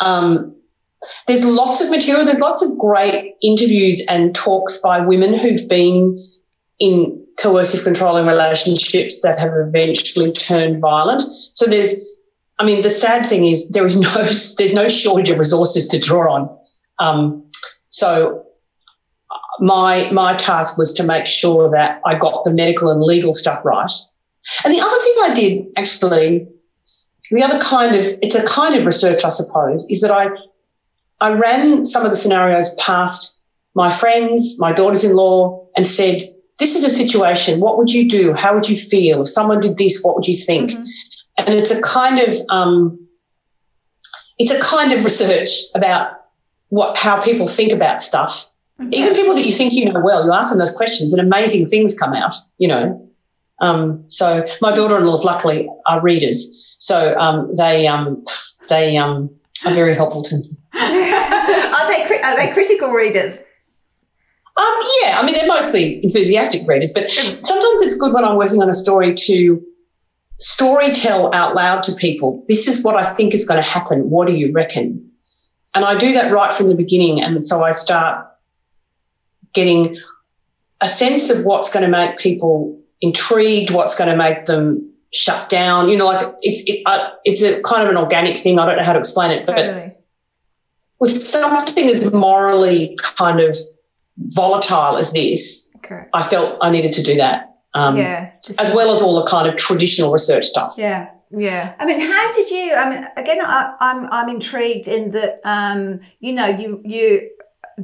[0.01, 0.55] Mm.
[1.27, 2.25] there's lots of material.
[2.25, 6.18] There's lots of great interviews and talks by women who've been
[6.79, 11.20] in coercive controlling relationships that have eventually turned violent.
[11.53, 12.15] So there's
[12.58, 14.12] I mean, the sad thing is there is no
[14.58, 16.58] there's no shortage of resources to draw on.
[16.98, 17.44] Um,
[17.88, 18.46] so
[19.60, 23.64] my my task was to make sure that I got the medical and legal stuff
[23.64, 23.90] right.
[24.64, 26.46] And the other thing I did actually,
[27.30, 30.28] the other kind of it's a kind of research, I suppose, is that I
[31.20, 33.42] I ran some of the scenarios past
[33.74, 36.22] my friends, my daughters-in-law, and said,
[36.58, 37.60] "This is a situation.
[37.60, 38.32] What would you do?
[38.34, 40.02] How would you feel if someone did this?
[40.02, 40.84] What would you think?" Mm-hmm.
[41.38, 43.07] And it's a kind of um,
[44.38, 46.12] it's a kind of research about
[46.68, 48.92] what how people think about stuff Mm-hmm.
[48.92, 51.66] Even people that you think you know well, you ask them those questions and amazing
[51.66, 53.03] things come out, you know.
[53.61, 56.77] Um, so my daughter-in-laws luckily are readers.
[56.79, 58.22] So um, they um,
[58.68, 59.31] they um,
[59.64, 60.57] are very helpful to me.
[60.75, 63.38] are they are they critical readers?
[64.59, 68.61] Um, yeah, I mean they're mostly enthusiastic readers, but sometimes it's good when I'm working
[68.61, 69.62] on a story to
[70.38, 72.42] story tell out loud to people.
[72.49, 74.11] This is what I think is going to happen.
[74.11, 75.11] What do you reckon?
[75.75, 78.27] And I do that right from the beginning, and so I start
[79.53, 79.96] getting
[80.81, 85.49] a sense of what's going to make people intrigued, what's going to make them shut
[85.49, 85.88] down.
[85.88, 88.59] You know, like it's it, uh, it's a kind of an organic thing.
[88.59, 89.92] I don't know how to explain it, but totally.
[90.99, 93.57] with something as morally kind of
[94.18, 96.05] volatile as this, okay.
[96.12, 97.45] I felt I needed to do that.
[97.76, 100.74] Um, yeah, as well as all the kind of traditional research stuff.
[100.78, 101.74] Yeah, yeah.
[101.78, 102.74] I mean, how did you?
[102.74, 105.40] I mean, again, I, am I'm, I'm intrigued in that.
[105.44, 107.30] Um, you know, you you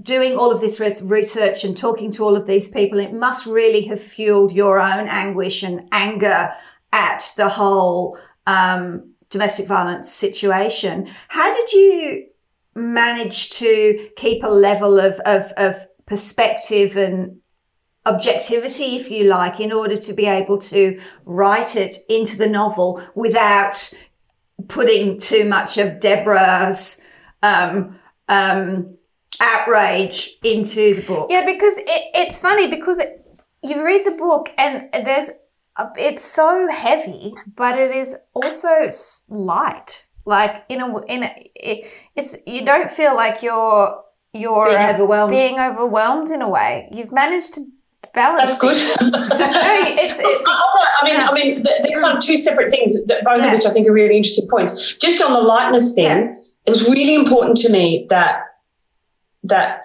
[0.01, 3.83] doing all of this research and talking to all of these people, it must really
[3.83, 6.51] have fueled your own anguish and anger
[6.93, 11.11] at the whole um, domestic violence situation.
[11.29, 12.27] How did you
[12.75, 15.77] manage to keep a level of, of, of
[16.07, 17.42] perspective and
[18.05, 23.03] objectivity, if you like, in order to be able to write it into the novel
[23.15, 23.93] without
[24.69, 27.03] putting too much of Debra's
[27.43, 28.97] um, um,
[29.41, 31.29] outrage into the book.
[31.31, 33.25] Yeah, because it, it's funny because it,
[33.63, 35.31] you read the book and there's
[35.97, 38.91] it's so heavy, but it is also
[39.29, 40.07] light.
[40.25, 45.33] Like in a in a, it, it's you don't feel like you're you're being overwhelmed.
[45.33, 46.89] Being overwhelmed in a way.
[46.93, 47.65] You've managed to
[48.15, 48.59] balance.
[48.59, 48.77] That's good.
[49.13, 50.19] no, it's.
[50.21, 51.27] It, I mean, yeah.
[51.29, 53.49] I mean, they're kind of two separate things, both yeah.
[53.49, 54.95] of which I think are really interesting points.
[54.97, 56.35] Just on the lightness thing, yeah.
[56.67, 58.43] it was really important to me that
[59.45, 59.83] that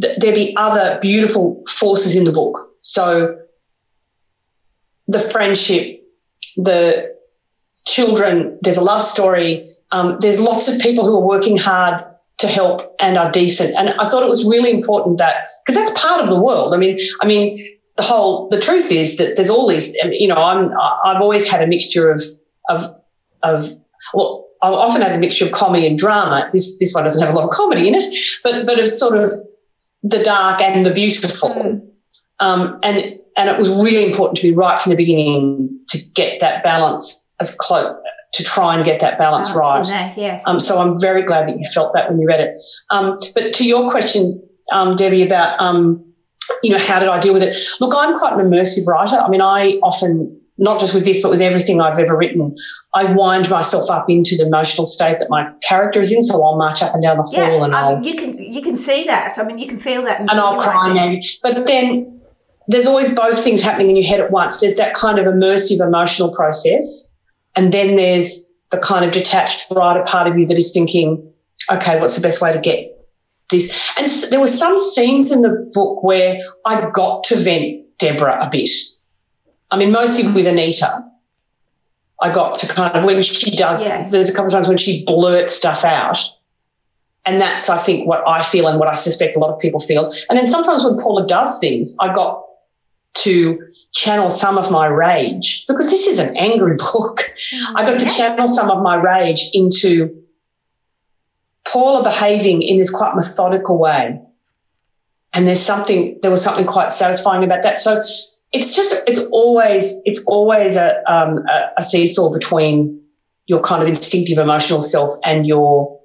[0.00, 2.70] th- there be other beautiful forces in the book.
[2.80, 3.38] So
[5.08, 6.02] the friendship,
[6.56, 7.14] the
[7.86, 9.70] children, there's a love story.
[9.90, 12.04] Um, there's lots of people who are working hard
[12.38, 13.74] to help and are decent.
[13.76, 16.74] And I thought it was really important that because that's part of the world.
[16.74, 17.56] I mean, I mean,
[17.96, 19.94] the whole the truth is that there's all these.
[19.94, 20.72] You know, I'm
[21.04, 22.22] I've always had a mixture of
[22.68, 22.82] of
[23.42, 23.70] of
[24.12, 26.48] well, I've often had a mixture of comedy and drama.
[26.50, 28.04] This this one doesn't have a lot of comedy in it,
[28.42, 29.30] but but of sort of
[30.02, 31.50] the dark and the beautiful.
[31.50, 31.88] Mm.
[32.40, 36.40] Um, and and it was really important to be right from the beginning to get
[36.40, 37.94] that balance as close
[38.34, 39.88] to try and get that balance right.
[40.16, 40.42] yes.
[40.46, 42.58] Um, so I'm very glad that you felt that when you read it.
[42.90, 44.42] Um, but to your question,
[44.72, 46.04] um, Debbie, about um,
[46.62, 47.56] you know how did I deal with it?
[47.80, 49.16] Look, I'm quite an immersive writer.
[49.16, 52.54] I mean, I often not just with this, but with everything I've ever written,
[52.92, 56.22] I wind myself up into the emotional state that my character is in.
[56.22, 58.02] So I'll march up and down the hall yeah, and I'll.
[58.02, 59.38] You can you can see that.
[59.38, 60.20] I mean, you can feel that.
[60.20, 61.24] And I'll cry maybe.
[61.42, 62.20] But then
[62.68, 64.60] there's always both things happening in your head at once.
[64.60, 67.13] There's that kind of immersive emotional process,
[67.56, 71.32] and then there's the kind of detached writer part of you that is thinking,
[71.70, 72.90] okay, what's the best way to get
[73.50, 73.80] this?
[73.96, 78.50] And there were some scenes in the book where I got to vent Debra a
[78.50, 78.70] bit
[79.74, 81.04] I mean, mostly with Anita.
[82.20, 83.84] I got to kind of when she does.
[83.84, 84.12] Yes.
[84.12, 86.18] There's a couple of times when she blurts stuff out,
[87.26, 89.80] and that's I think what I feel and what I suspect a lot of people
[89.80, 90.12] feel.
[90.28, 92.44] And then sometimes when Paula does things, I got
[93.14, 93.58] to
[93.94, 97.20] channel some of my rage because this is an angry book.
[97.74, 100.22] I got to channel some of my rage into
[101.66, 104.20] Paula behaving in this quite methodical way.
[105.32, 107.78] And there's something, there was something quite satisfying about that.
[107.78, 108.04] So
[108.52, 113.00] it's just it's always it's always a, um, a, a seesaw between
[113.46, 116.00] your kind of instinctive emotional self and your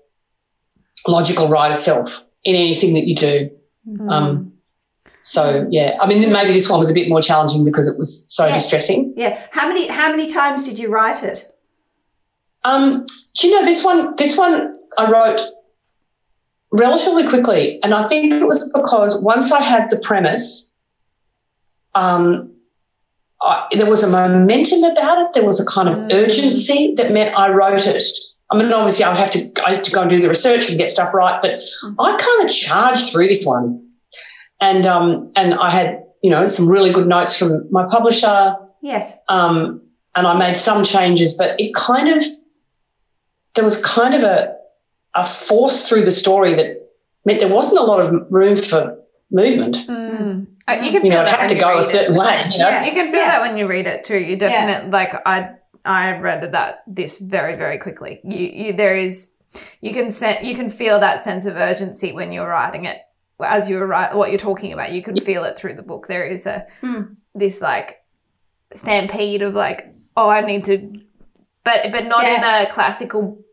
[1.08, 3.50] logical writer self in anything that you do.
[3.88, 4.12] Mm.
[4.12, 4.54] Um,
[5.30, 8.26] so yeah, I mean maybe this one was a bit more challenging because it was
[8.34, 8.64] so yes.
[8.64, 9.14] distressing.
[9.16, 9.40] Yeah.
[9.52, 11.56] How many how many times did you write it?
[12.64, 14.16] Um, do you know this one?
[14.16, 15.40] This one I wrote
[16.72, 20.76] relatively quickly, and I think it was because once I had the premise
[21.94, 22.52] um,
[23.44, 25.34] I, there was a momentum about it.
[25.34, 26.12] There was a kind of mm.
[26.12, 28.04] urgency that meant I wrote it
[28.52, 30.70] I mean, obviously, I would have to, I had to go and do the research
[30.70, 31.96] and get stuff right, but mm.
[32.00, 33.89] I kind of charged through this one,
[34.62, 38.56] and um, and I had you know some really good notes from my publisher.
[38.82, 39.14] Yes.
[39.28, 39.82] Um,
[40.16, 42.24] and I made some changes, but it kind of
[43.56, 44.56] there was kind of a
[45.16, 46.90] a force through the story that
[47.26, 48.98] meant there wasn't a lot of room for
[49.32, 49.78] movement.
[49.88, 50.48] Mm.
[50.68, 52.20] Uh, you can you feel know, it had to go a certain it.
[52.20, 52.44] way.
[52.52, 52.86] You know, yeah.
[52.86, 53.28] you can feel yeah.
[53.28, 54.20] that when you read it too.
[54.20, 54.96] You definitely yeah.
[54.96, 58.20] like I I read that this very very quickly.
[58.24, 59.38] You, you there is
[59.82, 62.98] you can set you can feel that sense of urgency when you're writing it
[63.42, 64.92] as you're right, what you're talking about.
[64.92, 66.08] You can feel it through the book.
[66.08, 67.18] There is a mm.
[67.36, 67.98] this like
[68.74, 70.90] stampede of like oh I need to,
[71.64, 73.44] but but not in a classical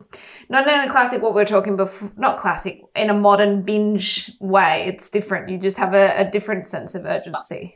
[0.48, 4.30] not in a classic what we are talking before not classic in a modern binge
[4.40, 7.74] way it's different you just have a, a different sense of urgency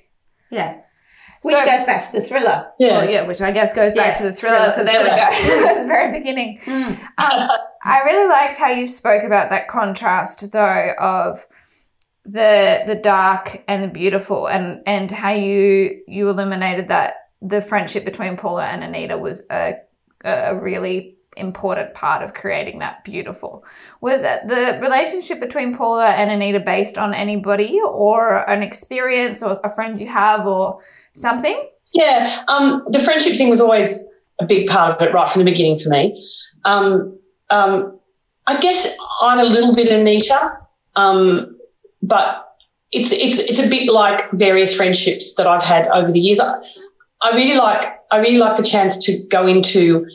[0.51, 0.81] yeah
[1.43, 2.71] which so, goes back to the thriller.
[2.79, 4.71] Yeah, well, yeah, which I guess goes back yes, to the thriller.
[4.71, 4.73] thriller.
[4.73, 6.61] So there we go, at the very beginning.
[6.65, 6.99] Mm.
[6.99, 7.51] Um,
[7.83, 11.47] I really liked how you spoke about that contrast, though, of
[12.31, 18.05] the the dark and the beautiful, and and how you you illuminated that the friendship
[18.05, 19.77] between Paula and Anita was a
[20.25, 23.65] a really important part of creating that beautiful.
[24.01, 29.75] Was the relationship between Paula and Anita based on anybody or an experience or a
[29.75, 30.81] friend you have or
[31.13, 31.69] something?
[31.93, 34.07] Yeah, um, the friendship thing was always
[34.41, 36.21] a big part of it right from the beginning for me.
[36.65, 37.19] Um,
[37.51, 37.99] um,
[38.47, 40.59] I guess I'm a little bit Anita,
[40.97, 41.57] um,
[42.03, 42.47] but
[42.93, 46.41] it's it's it's a bit like various friendships that I've had over the years.
[46.41, 46.55] I,
[47.23, 50.07] I really like I really like the chance to go into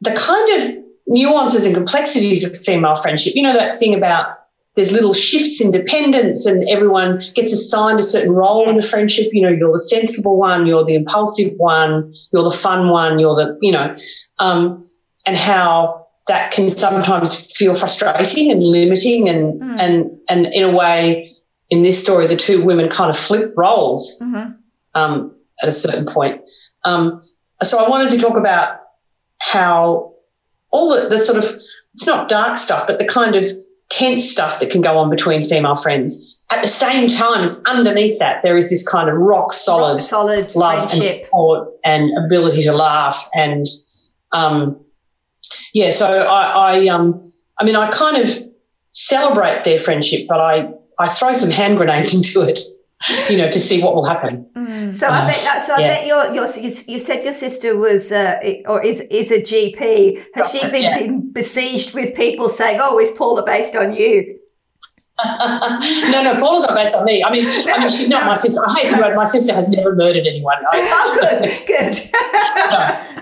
[0.00, 3.34] the kind of nuances and complexities of female friendship.
[3.34, 4.36] You know that thing about
[4.76, 9.28] there's little shifts in dependence and everyone gets assigned a certain role in the friendship.
[9.32, 13.34] You know, you're the sensible one, you're the impulsive one, you're the fun one, you're
[13.34, 13.94] the, you know,
[14.38, 14.88] um,
[15.26, 19.80] and how that can sometimes feel frustrating and limiting and, mm.
[19.80, 21.34] and, and in a way,
[21.70, 24.52] in this story, the two women kind of flip roles mm-hmm.
[24.94, 26.40] um, at a certain point.
[26.84, 27.20] Um,
[27.62, 28.80] so I wanted to talk about
[29.40, 30.14] how
[30.70, 31.44] all the, the sort of,
[31.94, 33.44] it's not dark stuff, but the kind of
[33.88, 36.36] tense stuff that can go on between female friends.
[36.52, 40.00] At the same time as underneath that, there is this kind of rock solid, rock
[40.00, 41.16] solid love friendship.
[41.16, 43.28] and support and ability to laugh.
[43.34, 43.66] And
[44.32, 44.80] um,
[45.72, 48.28] yeah, so I, I, um, I mean, I kind of
[48.92, 52.58] celebrate their friendship, but I, I throw some hand grenades into it
[53.30, 54.46] you know, to see what will happen.
[54.54, 54.94] Mm.
[54.94, 55.94] So I bet that, so I yeah.
[55.94, 56.46] bet your, your,
[56.86, 60.22] you said your sister was, uh, or is, is a GP.
[60.34, 60.98] Has she been, yeah.
[60.98, 64.38] been besieged with people saying, oh, is Paula based on you?
[66.10, 67.22] No, no, Paula's not based on me.
[67.22, 68.60] I mean, I mean, she's not my sister.
[68.66, 70.58] I hate to word, my sister has never murdered anyone.
[70.72, 71.96] I, oh, good, good.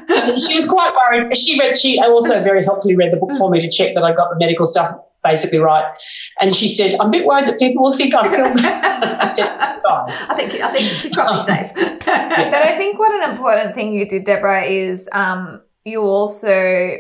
[0.08, 0.36] no.
[0.36, 1.36] She was quite worried.
[1.36, 1.76] She read.
[1.76, 4.36] She also very helpfully read the book for me to check that I got the
[4.36, 4.90] medical stuff
[5.24, 5.84] basically right.
[6.40, 8.58] And she said, I'm a bit worried that people will think I'm killed.
[8.64, 9.48] I said,
[9.82, 10.10] Fine.
[10.30, 11.72] I think I think she's probably safe.
[11.74, 16.96] but I think what an important thing you did, Debra, is um, you also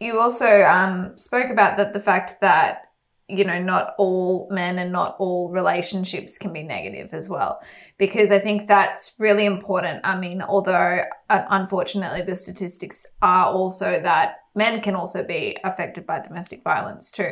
[0.00, 2.85] you also um, spoke about that the fact that
[3.28, 7.60] you know not all men and not all relationships can be negative as well
[7.98, 14.36] because i think that's really important i mean although unfortunately the statistics are also that
[14.56, 17.30] men can also be affected by domestic violence too.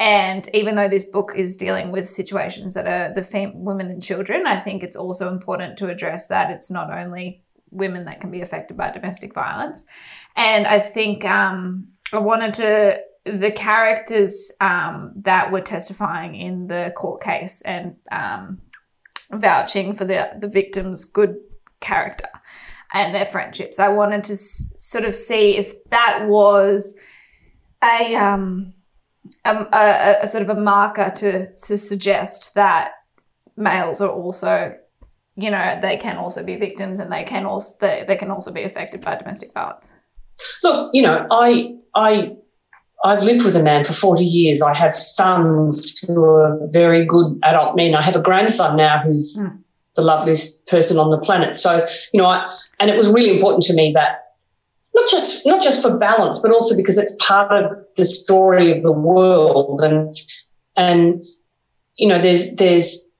[0.00, 4.02] And even though this book is dealing with situations that are the fem- women and
[4.02, 8.30] children, I think it's also important to address that it's not only women that can
[8.30, 9.86] be affected by domestic violence.
[10.36, 16.92] And I think um, I wanted to the characters um, that were testifying in the
[16.96, 18.60] court case and um,
[19.32, 21.36] vouching for the the victim's good
[21.80, 22.28] character
[22.92, 23.78] and their friendships.
[23.78, 26.96] I wanted to s- sort of see if that was
[27.82, 28.72] a, um,
[29.44, 32.92] a, a, a, sort of a marker to, to suggest that
[33.56, 34.76] males are also,
[35.36, 38.52] you know, they can also be victims and they can also they, they can also
[38.52, 39.92] be affected by domestic violence.
[40.62, 42.36] Look, you know, I I
[43.04, 44.62] I've lived with a man for 40 years.
[44.62, 47.94] I have sons who are very good adult men.
[47.94, 49.58] I have a grandson now who's mm.
[49.94, 51.54] the loveliest person on the planet.
[51.54, 52.48] So, you know, I,
[52.80, 54.22] and it was really important to me that
[54.94, 58.82] not just not just for balance, but also because it's part of the story of
[58.82, 59.82] the world.
[59.82, 60.16] And
[60.76, 61.24] and
[61.96, 63.10] you know, there's there's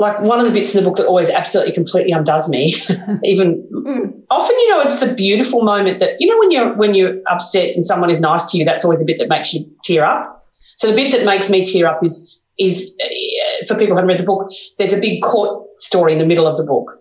[0.00, 2.74] like one of the bits in the book that always absolutely completely undoes me.
[3.22, 4.22] Even mm.
[4.30, 7.74] often, you know, it's the beautiful moment that you know when you're when you're upset
[7.74, 8.64] and someone is nice to you.
[8.64, 10.48] That's always the bit that makes you tear up.
[10.74, 14.08] So the bit that makes me tear up is is uh, for people who haven't
[14.08, 14.48] read the book.
[14.78, 16.98] There's a big court story in the middle of the book,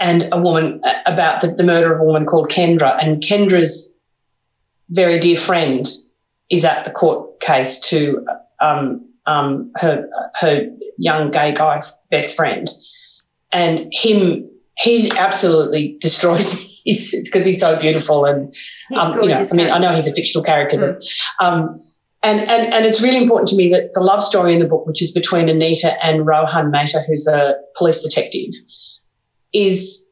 [0.00, 2.96] and a woman uh, about the, the murder of a woman called Kendra.
[3.02, 4.00] And Kendra's
[4.88, 5.86] very dear friend
[6.50, 8.26] is at the court case to
[8.60, 10.66] um, um, her her
[10.98, 12.68] young gay guy best friend,
[13.52, 14.48] and him
[14.78, 18.54] he absolutely destroys because he's so beautiful and
[18.96, 20.94] um, you know I mean I know he's a fictional character, mm.
[21.38, 21.76] but um,
[22.24, 24.86] and, and, and it's really important to me that the love story in the book,
[24.86, 28.54] which is between Anita and Rohan Mehta, who's a police detective,
[29.52, 30.10] is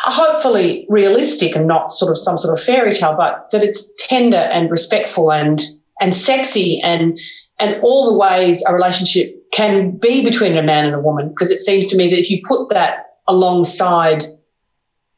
[0.00, 4.36] hopefully realistic and not sort of some sort of fairy tale, but that it's tender
[4.36, 5.62] and respectful and
[6.00, 7.18] and sexy and
[7.58, 11.28] and all the ways a relationship can be between a man and a woman.
[11.28, 14.24] Because it seems to me that if you put that alongside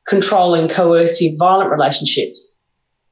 [0.06, 2.58] controlling, coercive, violent relationships,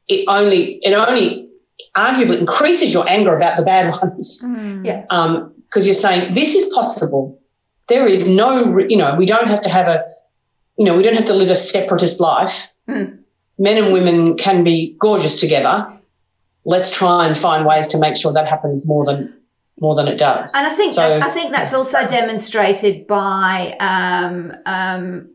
[0.08, 1.48] it only it only
[1.96, 4.42] arguably increases your anger about the bad ones.
[4.44, 4.86] Mm.
[4.86, 5.04] Yeah.
[5.10, 7.40] Um, because you're saying this is possible.
[7.88, 10.04] There is no, you know, we don't have to have a,
[10.78, 12.72] you know, we don't have to live a separatist life.
[12.88, 13.18] Mm.
[13.58, 15.86] Men and women can be gorgeous together.
[16.64, 19.34] Let's try and find ways to make sure that happens more than
[19.80, 20.54] more than it does.
[20.54, 25.34] And I think so, I think that's also demonstrated by um, um,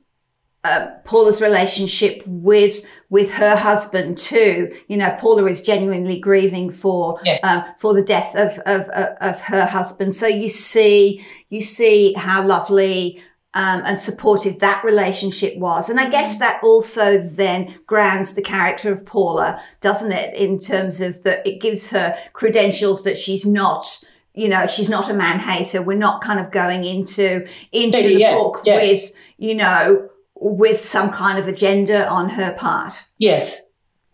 [0.64, 4.76] uh, Paula's relationship with with her husband too.
[4.88, 7.40] You know, Paula is genuinely grieving for yeah.
[7.44, 10.16] um, for the death of, of of her husband.
[10.16, 13.22] So you see you see how lovely.
[13.56, 15.90] Um, and supportive that relationship was.
[15.90, 20.36] And I guess that also then grounds the character of Paula, doesn't it?
[20.36, 24.04] In terms of that, it gives her credentials that she's not,
[24.36, 25.82] you know, she's not a man hater.
[25.82, 28.76] We're not kind of going into, into the yeah, book yeah.
[28.84, 33.04] with, you know, with some kind of agenda on her part.
[33.18, 33.66] Yes,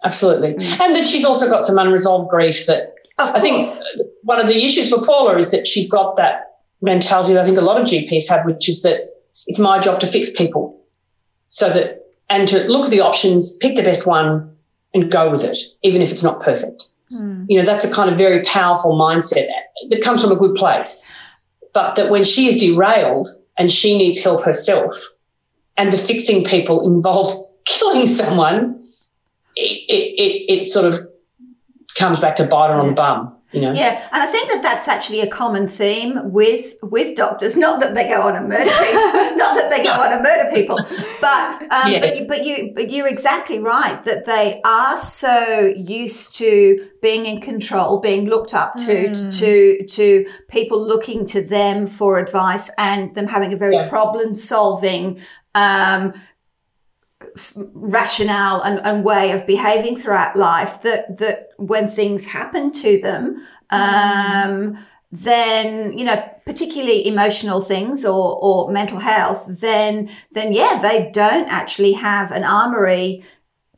[0.06, 0.54] absolutely.
[0.54, 0.80] Mm.
[0.80, 3.68] And that she's also got some unresolved grief that of I think
[4.24, 7.58] one of the issues for Paula is that she's got that mentality that I think
[7.58, 9.15] a lot of GPs have, which is that
[9.48, 10.82] it's my job to fix people.
[11.48, 14.56] So that, and to look at the options, pick the best one
[14.94, 16.90] and go with it, even if it's not perfect.
[17.12, 17.46] Mm.
[17.48, 19.48] You know, that's a kind of very powerful mindset
[19.90, 21.12] that comes from a good place.
[21.74, 23.28] But that when she is derailed
[23.58, 24.96] and she needs help herself,
[25.78, 28.82] and the fixing people involves killing someone,
[29.56, 30.96] it, it, it, it sort of
[31.96, 33.35] comes back to bite her on the bum.
[33.56, 33.72] You know?
[33.74, 37.56] Yeah, and I think that that's actually a common theme with with doctors.
[37.58, 39.04] Not that they go on and murder people,
[39.44, 40.78] not that they go on and murder people,
[41.22, 42.00] but um, Yeah.
[42.02, 47.26] but you, but you but you're exactly right that they are so used to being
[47.26, 53.16] in control, being looked up to to to people looking to them for advice, and
[53.16, 53.90] them having a very Yeah.
[53.90, 55.20] problem solving.
[55.56, 56.14] Um,
[57.74, 63.46] rationale and, and way of behaving throughout life that that when things happen to them
[63.72, 64.78] um
[65.12, 71.48] then you know particularly emotional things or or mental health then then yeah they don't
[71.50, 73.24] actually have an armory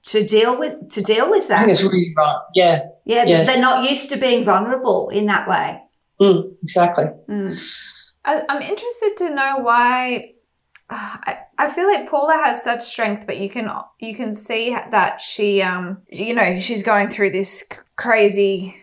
[0.03, 2.41] to deal with to deal with I that think it's really right.
[2.53, 3.47] Yeah, yeah yes.
[3.47, 5.81] they're not used to being vulnerable in that way
[6.21, 7.05] mm, exactly.
[8.27, 10.33] I, I'm interested to know why.
[10.89, 13.69] I, I feel like Paula has such strength, but you can
[13.99, 18.75] you can see that she um you know she's going through this crazy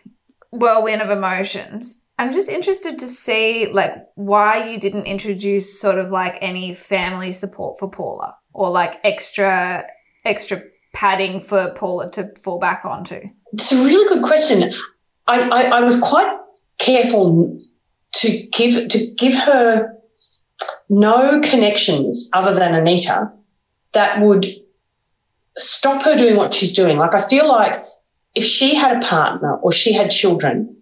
[0.50, 2.02] whirlwind of emotions.
[2.18, 7.32] I'm just interested to see like why you didn't introduce sort of like any family
[7.32, 9.84] support for Paula or like extra
[10.24, 13.20] extra padding for Paula to fall back onto.
[13.52, 14.72] It's a really good question.
[15.26, 16.38] I, I, I was quite
[16.78, 17.58] careful
[18.12, 19.94] to give to give her
[20.88, 23.32] no connections other than Anita
[23.92, 24.46] that would
[25.56, 26.98] stop her doing what she's doing.
[26.98, 27.84] Like I feel like
[28.34, 30.76] if she had a partner or she had children,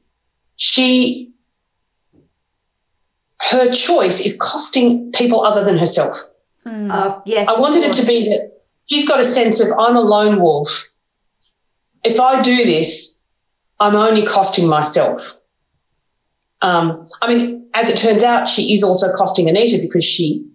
[0.56, 1.30] she
[3.50, 6.18] her choice is costing people other than herself.
[6.64, 10.00] Uh, yes I wanted it to be that she's got a sense of I'm a
[10.00, 10.90] lone wolf.
[12.04, 13.20] If I do this,
[13.78, 15.38] I'm only costing myself.
[16.62, 20.46] Um, I mean, as it turns out, she is also costing Anita because she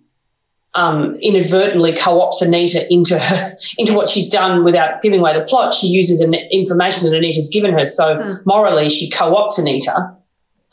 [0.74, 5.74] um, inadvertently co-ops Anita into her into what she's done without giving away the plot.
[5.74, 8.34] She uses an information that Anita's given her, so Hmm.
[8.45, 10.16] morally she co-ops Anita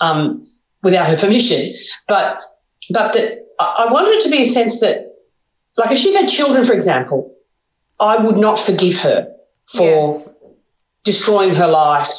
[0.01, 0.47] um,
[0.83, 1.75] without her permission.
[2.09, 2.39] But
[2.91, 5.07] but that I I wanted it to be a sense that
[5.79, 7.35] like if she'd had children, for example,
[7.99, 9.27] I would not forgive her
[9.67, 10.39] for Yes.
[11.03, 12.11] destroying her life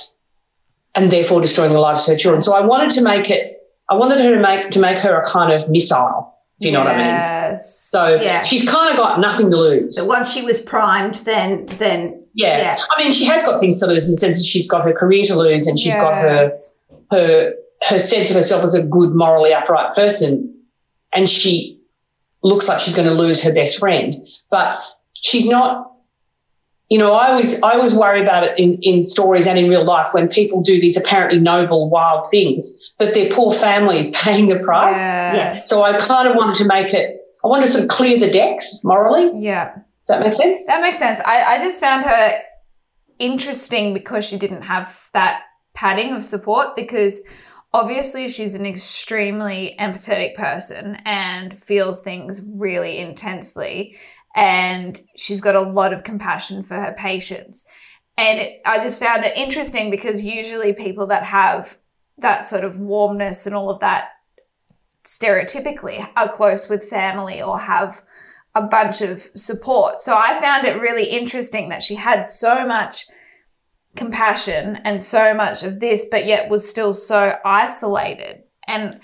[0.96, 2.42] and therefore destroying the lives of her children.
[2.42, 3.58] So I wanted to make it,
[3.90, 6.34] I wanted her to make to make her a kind of missile.
[6.60, 7.06] Do you know what I mean?
[7.06, 7.88] Yes.
[7.92, 8.46] So Yeah.
[8.46, 9.98] she's kind of got nothing to lose.
[9.98, 12.58] But once she was primed then then Yeah.
[12.58, 12.78] Yeah.
[12.96, 14.94] I mean, she has got things to lose in the sense that she's got her
[14.94, 16.50] career to lose and she's got her
[17.12, 17.54] her
[17.90, 20.52] her sense of herself as a good, morally upright person,
[21.14, 21.80] and she
[22.42, 24.16] looks like she's going to lose her best friend.
[24.50, 24.82] But
[25.14, 25.92] she's not.
[26.90, 29.84] You know, I always I always worry about it in, in stories and in real
[29.84, 34.60] life when people do these apparently noble, wild things, but their poor families paying the
[34.60, 34.98] price.
[34.98, 35.68] Yes.
[35.68, 37.22] So I kind of wanted to make it.
[37.44, 39.32] I wanted to sort of clear the decks morally.
[39.44, 39.74] Yeah.
[39.74, 40.66] Does that make sense?
[40.68, 41.20] That makes sense.
[41.26, 42.40] I, I just found her
[43.18, 45.42] interesting because she didn't have that
[45.74, 47.22] padding of support because
[47.74, 53.98] obviously she's an extremely empathetic person and feels things really intensely
[54.36, 57.66] and she's got a lot of compassion for her patients.
[58.18, 61.78] And it, i just found it interesting because usually people that have
[62.18, 64.10] that sort of warmness and all of that
[65.04, 68.02] stereotypically are close with family or have
[68.56, 70.00] a bunch of support.
[70.00, 73.08] So i found it really interesting that she had so much
[73.96, 78.44] compassion and so much of this, but yet was still so isolated.
[78.68, 79.00] And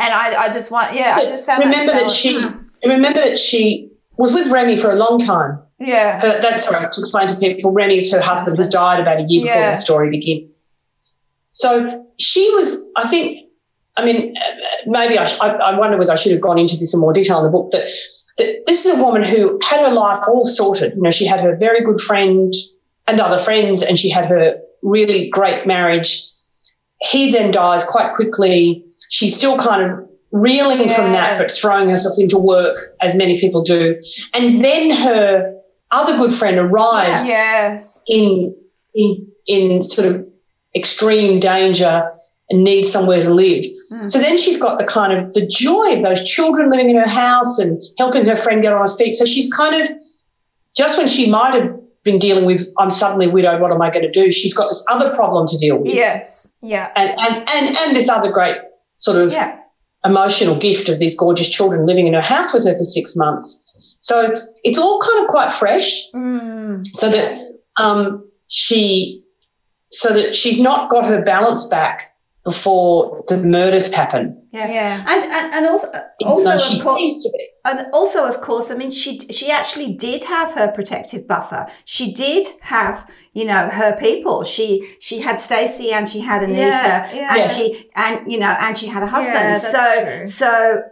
[0.00, 2.40] and I, I just want yeah, I just found remember that, that she
[2.84, 3.87] remember that she
[4.18, 5.60] was with Remy for a long time.
[5.78, 6.20] Yeah.
[6.20, 7.72] Her, that's sorry to explain to people.
[7.72, 9.70] Remy is her husband who's died about a year before yeah.
[9.70, 10.48] the story began.
[11.52, 13.48] So she was, I think,
[13.96, 14.50] I mean, uh,
[14.86, 17.44] maybe I, I wonder whether I should have gone into this in more detail in
[17.44, 17.70] the book.
[17.70, 17.88] That,
[18.38, 20.94] that this is a woman who had her life all sorted.
[20.94, 22.52] You know, she had her very good friend
[23.06, 26.24] and other friends, and she had her really great marriage.
[27.00, 28.84] He then dies quite quickly.
[29.10, 30.96] She's still kind of reeling yes.
[30.96, 34.00] from that, but throwing herself into work, as many people do.
[34.34, 35.54] And then her
[35.90, 38.02] other good friend arrives yes.
[38.06, 38.54] in,
[38.94, 40.28] in, in sort of
[40.74, 42.10] extreme danger
[42.50, 43.64] and needs somewhere to live.
[43.92, 44.10] Mm.
[44.10, 47.08] So then she's got the kind of the joy of those children living in her
[47.08, 49.14] house and helping her friend get on her feet.
[49.14, 49.88] So she's kind of
[50.74, 51.74] just when she might have
[52.04, 54.30] been dealing with I'm suddenly widowed, what am I going to do?
[54.30, 55.94] She's got this other problem to deal with.
[55.94, 56.56] Yes.
[56.62, 56.90] Yeah.
[56.96, 58.56] And and and, and this other great
[58.94, 59.58] sort of yeah.
[60.04, 63.96] Emotional gift of these gorgeous children living in her house with her for six months.
[63.98, 66.10] So it's all kind of quite fresh.
[66.12, 66.86] Mm.
[66.94, 67.38] So that
[67.78, 69.24] um, she
[69.90, 72.14] so that she's not got her balance back
[72.48, 74.42] before the murders happen.
[74.52, 75.88] Yeah, yeah, and and, and also
[76.24, 77.46] also no, she course, seems to be.
[77.66, 81.66] And also, of course, I mean, she she actually did have her protective buffer.
[81.84, 84.44] She did have, you know, her people.
[84.44, 87.28] She she had Stacey and she had Anita, yeah, yeah.
[87.32, 87.48] and yeah.
[87.48, 89.34] she and you know, and she had a husband.
[89.34, 90.26] Yeah, so true.
[90.26, 90.82] so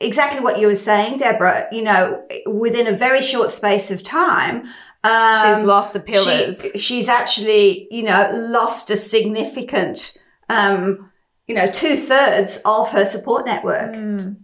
[0.00, 1.68] exactly what you were saying, Debra.
[1.72, 4.66] You know, within a very short space of time.
[5.02, 6.62] Um, she's lost the pillars.
[6.72, 10.18] She, she's actually, you know, lost a significant
[10.50, 11.10] um,
[11.46, 13.94] you know, two thirds of her support network.
[13.94, 14.36] Mm.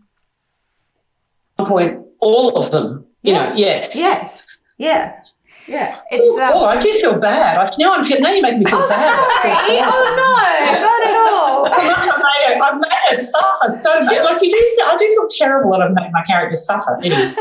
[1.58, 3.06] Point, all of them.
[3.22, 3.48] You yeah.
[3.48, 5.22] know, yes, yes, yeah.
[5.68, 6.40] Yeah, it's.
[6.40, 7.58] Um, oh, I do feel bad.
[7.58, 9.42] I now I'm feel, now you make me feel oh, bad.
[9.42, 9.80] Sorry.
[9.82, 11.66] oh no, not at all.
[11.74, 11.82] I've
[12.22, 14.30] made her, I've made her suffer so much.
[14.30, 17.00] Like you do, feel, I do feel terrible when I've made my character suffer.
[17.02, 17.34] Anyway.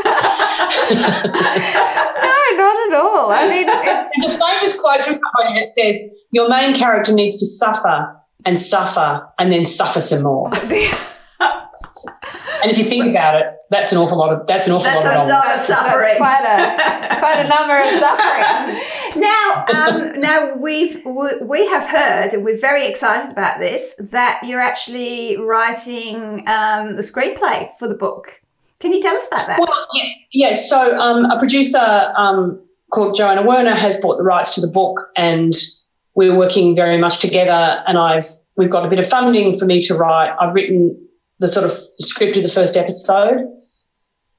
[2.18, 3.32] no, not at all.
[3.32, 4.26] I mean, it's...
[4.26, 6.00] it's a famous quote from somebody that says,
[6.32, 10.52] "Your main character needs to suffer and suffer and then suffer some more.
[12.62, 15.04] and if you think about it, that's an awful lot of that's an awful that's
[15.04, 16.00] lot of, of, lot of suffering.
[16.00, 18.80] That's quite a quite a number of suffering.
[19.16, 24.40] now, um, now we've we, we have heard, and we're very excited about this, that
[24.44, 28.40] you're actually writing um, the screenplay for the book.
[28.78, 29.58] Can you tell us about that?
[29.58, 30.52] Well, yeah, yeah.
[30.52, 32.62] So um, a producer um,
[32.92, 35.54] called Joanna Werner has bought the rights to the book, and
[36.16, 39.80] we're working very much together and I've we've got a bit of funding for me
[39.82, 40.34] to write.
[40.40, 40.98] I've written
[41.38, 43.46] the sort of script of the first episode.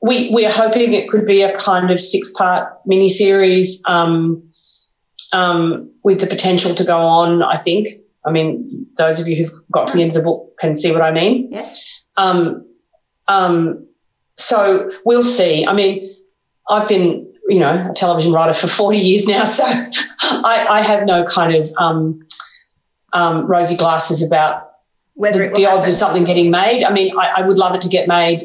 [0.01, 4.43] We we are hoping it could be a kind of six part miniseries um,
[5.31, 7.43] um, with the potential to go on.
[7.43, 7.87] I think.
[8.25, 10.91] I mean, those of you who've got to the end of the book can see
[10.91, 11.47] what I mean.
[11.49, 12.03] Yes.
[12.17, 12.65] Um,
[13.29, 13.87] um,
[14.37, 15.65] so we'll see.
[15.65, 16.03] I mean,
[16.69, 19.45] I've been you know, a television writer for 40 years now.
[19.57, 22.25] So I, I have no kind of um,
[23.13, 24.71] um, rosy glasses about
[25.13, 26.83] whether the, the odds of something getting made.
[26.83, 28.41] I mean, I, I would love it to get made.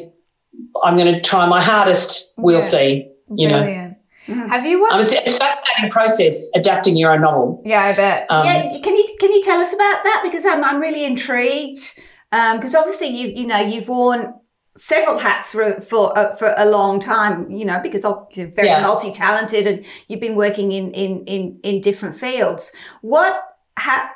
[0.83, 2.33] I'm going to try my hardest.
[2.37, 2.59] We'll yeah.
[2.61, 3.11] see.
[3.35, 3.77] You Brilliant.
[3.77, 3.83] know.
[4.27, 4.49] Mm-hmm.
[4.49, 4.93] Have you watched?
[4.93, 7.61] Um, it's, it's, a fascinating process adapting your own novel.
[7.65, 8.27] Yeah, I bet.
[8.29, 11.99] Um, yeah, can you can you tell us about that because I'm I'm really intrigued
[12.31, 14.33] Um, because um, obviously you you know you've worn
[14.77, 18.81] several hats for for uh, for a long time, you know, because you're very yeah.
[18.81, 22.73] multi-talented and you've been working in in in in different fields.
[23.01, 23.43] What
[23.77, 24.11] ha-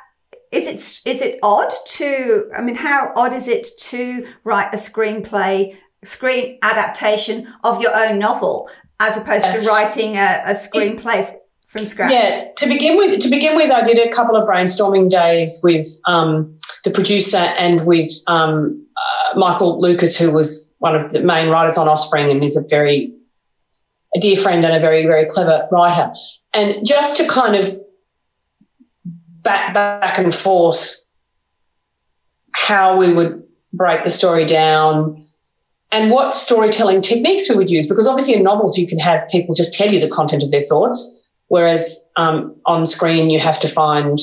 [0.50, 4.78] is it is it odd to I mean how odd is it to write a
[4.78, 11.37] screenplay screen adaptation of your own novel as opposed to writing a, a screenplay
[11.68, 12.12] from scratch?
[12.12, 15.86] Yeah, to begin with, to begin with, I did a couple of brainstorming days with
[16.06, 21.50] um, the producer and with um, uh, Michael Lucas, who was one of the main
[21.50, 23.14] writers on Offspring and is a very
[24.14, 26.10] a dear friend and a very, very clever writer.
[26.54, 27.68] And just to kind of
[29.42, 30.96] back, back and forth
[32.54, 33.42] how we would
[33.72, 35.24] break the story down
[35.92, 37.86] and what storytelling techniques we would use.
[37.86, 40.62] Because obviously in novels, you can have people just tell you the content of their
[40.62, 44.18] thoughts, whereas um, on screen, you have to find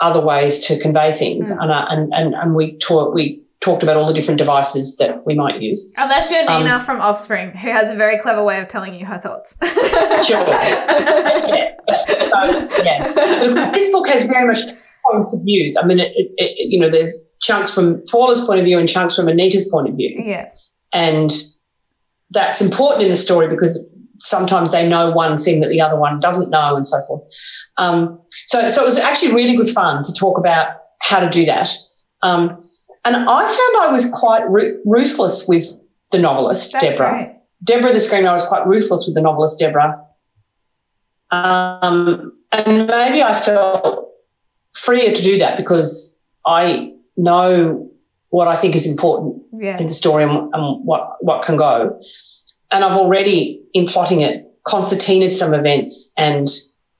[0.00, 1.50] other ways to convey things.
[1.50, 1.62] Mm.
[1.62, 5.24] And, uh, and, and, and we taught, we talked about all the different devices that
[5.26, 5.92] we might use.
[5.96, 9.06] And that's Janina um, from Offspring, who has a very clever way of telling you
[9.06, 9.58] her thoughts.
[10.26, 10.38] sure.
[10.46, 11.72] yeah.
[11.88, 13.70] So, yeah.
[13.72, 14.60] This book has very much
[15.10, 15.74] points of view.
[15.82, 18.88] I mean, it, it, it, you know, there's chunks from Paula's point of view and
[18.88, 20.22] chunks from Anita's point of view.
[20.24, 20.50] Yeah.
[20.92, 21.30] And
[22.30, 23.84] that's important in the story because
[24.18, 27.22] sometimes they know one thing that the other one doesn't know and so forth.
[27.76, 31.44] Um, so, so it was actually really good fun to talk about how to do
[31.46, 31.70] that.
[32.22, 32.48] Um,
[33.04, 35.64] and I found I was quite ruthless with
[36.10, 37.34] the novelist, that's Debra.
[37.64, 40.02] Debra, the screenwriter, was quite ruthless with the novelist, Debra.
[41.30, 44.10] Um, and maybe I felt
[44.74, 47.90] freer to do that because I know
[48.30, 49.80] what I think is important yes.
[49.80, 52.00] in the story and, and, what, what can go.
[52.70, 56.48] And I've already, in plotting it, concertinaed some events and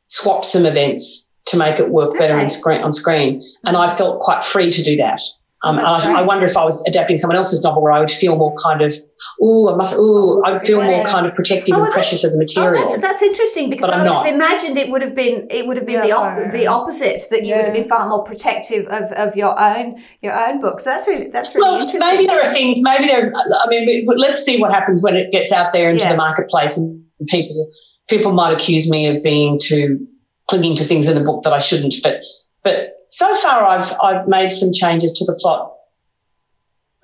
[0.07, 2.49] swapped some events to make it work better okay.
[2.49, 3.41] screen, on screen.
[3.64, 5.21] And I felt quite free to do that.
[5.63, 8.11] Um, and I, I, wonder if I was adapting someone else's novel where I would
[8.11, 8.93] feel more kind of,
[9.41, 12.39] oh, I must, oh, I'd feel more kind of protective oh, and precious of the
[12.39, 12.83] material.
[12.83, 15.79] Oh, that's, that's interesting because I would have imagined it would have been, it would
[15.79, 17.57] have been yeah, the, op- the opposite that you yeah.
[17.57, 20.85] would have been far more protective of, of your own, your own books.
[20.85, 22.01] So that's really, that's really well, interesting.
[22.01, 25.53] Maybe there are things, maybe there, I mean, let's see what happens when it gets
[25.53, 26.13] out there into yeah.
[26.13, 27.69] the marketplace and people,
[28.11, 30.07] people might accuse me of being too
[30.49, 32.23] clinging to things in the book that I shouldn't, but,
[32.63, 35.73] but so far I've I've made some changes to the plot.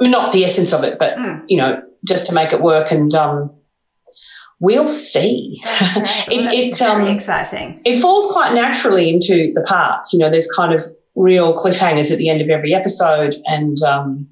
[0.01, 1.43] I mean, not the essence of it, but mm.
[1.49, 2.91] you know, just to make it work.
[2.91, 3.55] And um,
[4.61, 5.61] we'll see.
[5.65, 7.81] it, it um, exciting.
[7.85, 10.13] It falls quite naturally into the parts.
[10.13, 10.81] You know, there's kind of
[11.15, 14.29] real cliffhangers at the end of every episode, and um,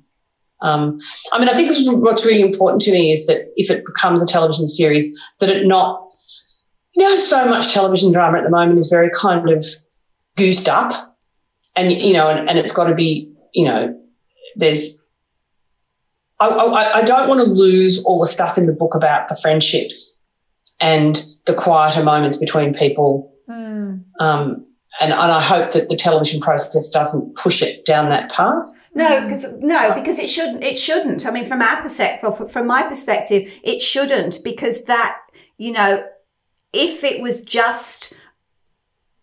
[0.62, 0.98] um,
[1.32, 4.26] I mean, I think what's really important to me is that if it becomes a
[4.26, 6.06] television series, that it not,
[6.94, 9.64] you know, so much television drama at the moment is very kind of
[10.36, 11.09] goosed up
[11.80, 13.98] and you know, and, and it's got to be, you know,
[14.56, 15.04] there's.
[16.38, 19.36] I, I, I don't want to lose all the stuff in the book about the
[19.36, 20.24] friendships
[20.80, 23.34] and the quieter moments between people.
[23.48, 24.04] Mm.
[24.20, 24.66] Um,
[25.00, 28.66] and, and I hope that the television process doesn't push it down that path.
[28.94, 30.64] No, because no, because it shouldn't.
[30.64, 31.26] It shouldn't.
[31.26, 35.18] I mean, from our perspective, from my perspective, it shouldn't because that
[35.58, 36.04] you know,
[36.72, 38.14] if it was just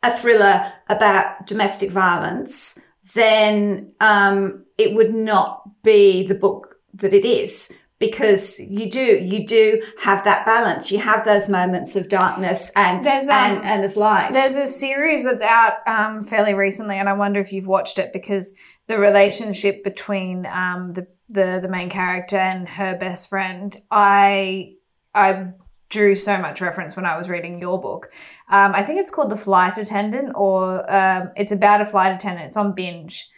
[0.04, 2.80] a thriller about domestic violence,
[3.14, 9.45] then um, it would not be the book that it is because you do you
[9.45, 10.91] do have that balance.
[10.91, 14.32] You have those moments of darkness and there's, um, and, and of light.
[14.34, 18.14] there's a series that's out um, fairly recently and i wonder if you've watched it
[18.14, 18.54] because
[18.88, 24.74] the relationship between um, the, the the main character and her best friend i
[25.14, 25.48] i
[25.90, 28.10] drew so much reference when I was reading your book.
[28.50, 32.48] Um, I think it's called The Flight Attendant, or um, it's about a flight attendant.
[32.48, 33.30] It's on binge.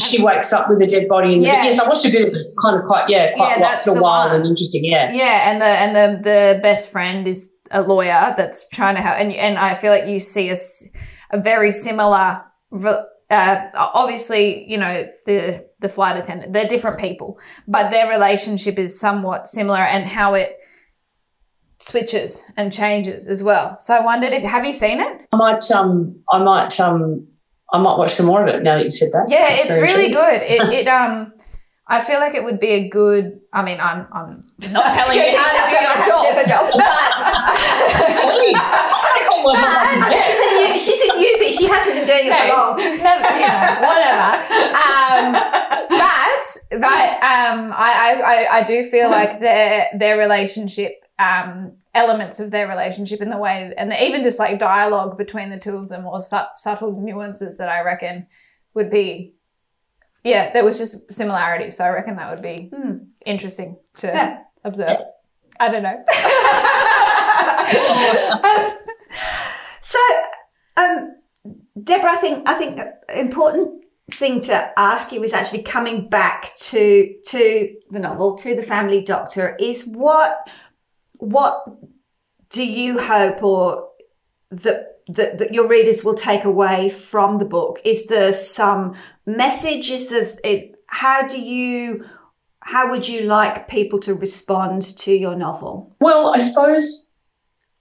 [0.00, 1.64] She wakes up with a dead body in the yes.
[1.64, 2.36] yes, I watched a bit of it.
[2.36, 4.40] It's kind of quite yeah, quite yeah, sort of wild one.
[4.40, 4.84] and interesting.
[4.84, 9.02] Yeah, yeah, and the and the the best friend is a lawyer that's trying to
[9.02, 10.56] help, and and I feel like you see a,
[11.30, 12.42] a very similar.
[13.30, 16.52] Uh, obviously, you know the the flight attendant.
[16.52, 20.58] They're different people, but their relationship is somewhat similar, and how it
[21.78, 23.78] switches and changes as well.
[23.80, 25.26] So I wondered if have you seen it?
[25.32, 27.26] I might um I might um
[27.72, 29.26] I might watch some more of it now that you said that.
[29.28, 30.42] Yeah, That's it's really good.
[30.42, 31.32] It, it um
[31.90, 33.40] I feel like it would be a good.
[33.50, 36.74] I mean, I'm I'm not telling you how to do your job,
[39.44, 41.58] but she's a new, she's a newbie.
[41.58, 42.78] She hasn't been doing it for long.
[42.78, 44.28] She's never, you know, whatever.
[44.76, 45.32] Um,
[45.88, 46.44] but
[46.78, 52.68] but um, I, I I do feel like their their relationship um, elements of their
[52.68, 56.06] relationship in the way, and the, even just like dialogue between the two of them
[56.06, 58.26] or su- subtle nuances that I reckon
[58.74, 59.34] would be,
[60.24, 61.70] yeah, there was just similarity.
[61.70, 62.98] So I reckon that would be hmm.
[63.26, 64.42] interesting to yeah.
[64.64, 64.98] observe.
[65.00, 65.04] Yeah.
[65.60, 66.04] I don't know.
[69.82, 69.98] so,
[70.76, 71.16] um,
[71.82, 72.80] Debra, I think I think
[73.14, 78.62] important thing to ask you is actually coming back to to the novel to the
[78.62, 80.48] family doctor is what
[81.18, 81.64] what
[82.50, 83.88] do you hope or
[84.50, 87.80] that, that, that your readers will take away from the book?
[87.84, 88.94] Is there some
[89.26, 89.90] message?
[89.90, 92.04] Is there, it, how do you,
[92.60, 95.94] how would you like people to respond to your novel?
[96.00, 97.10] Well, I suppose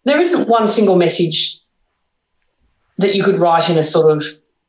[0.04, 1.60] there isn't one single message
[2.98, 4.24] that you could write in a sort of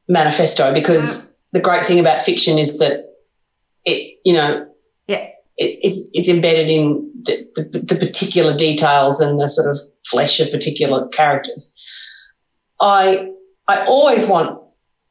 [0.08, 1.36] manifesto because mm.
[1.52, 3.04] the great thing about fiction is that
[3.84, 4.68] it, you know,
[5.06, 5.28] Yeah.
[5.56, 10.50] it, it, it's embedded in the, the, particular details and the sort of flesh of
[10.50, 11.74] particular characters.
[12.80, 13.30] I
[13.66, 14.58] I always want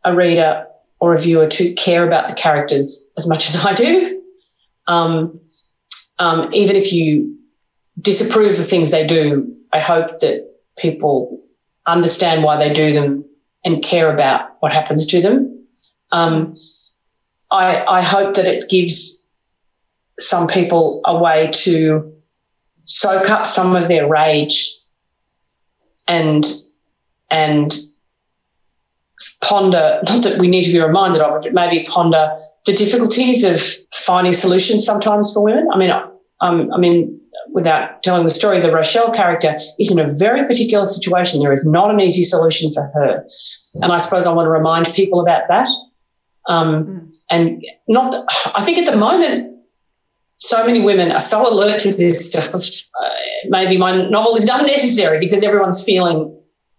[0.04, 0.66] a reader
[1.00, 4.22] or a viewer to care about the characters as much as I do.
[4.88, 5.40] Um,
[6.20, 7.38] um, even if you
[8.02, 11.44] disapprove of things they do, I hope that people
[11.86, 13.26] understand why they do them
[13.64, 15.66] and care about what happens to them.
[16.12, 16.56] Um,
[17.52, 19.27] I, I hope that it gives
[20.20, 22.14] some people a way to
[22.86, 24.78] soak up some of their rage
[26.08, 26.46] and
[27.30, 27.78] and
[29.42, 33.44] ponder not that we need to be reminded of it, but maybe ponder the difficulties
[33.44, 33.62] of
[33.94, 35.68] finding solutions sometimes for women.
[35.72, 35.92] I mean,
[36.42, 37.20] um, I mean,
[37.52, 41.40] without telling the story, the Rochelle character is in a very particular situation.
[41.40, 43.26] There is not an easy solution for her,
[43.82, 45.70] and I suppose I want to remind people about that.
[46.48, 48.24] Um, And not, that,
[48.56, 49.57] I think at the moment,
[50.48, 52.54] so many women are so alert to this stuff.
[53.04, 53.10] Uh,
[53.50, 56.34] maybe my novel is unnecessary because everyone's feeling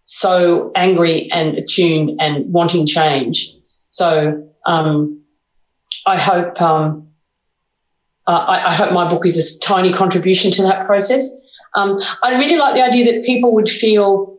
[0.07, 3.47] so angry and attuned and wanting change.
[3.89, 5.23] So um,
[6.07, 7.09] I hope um,
[8.27, 11.29] uh, I, I, hope my book is a tiny contribution to that process.
[11.75, 14.39] Um, I really like the idea that people would feel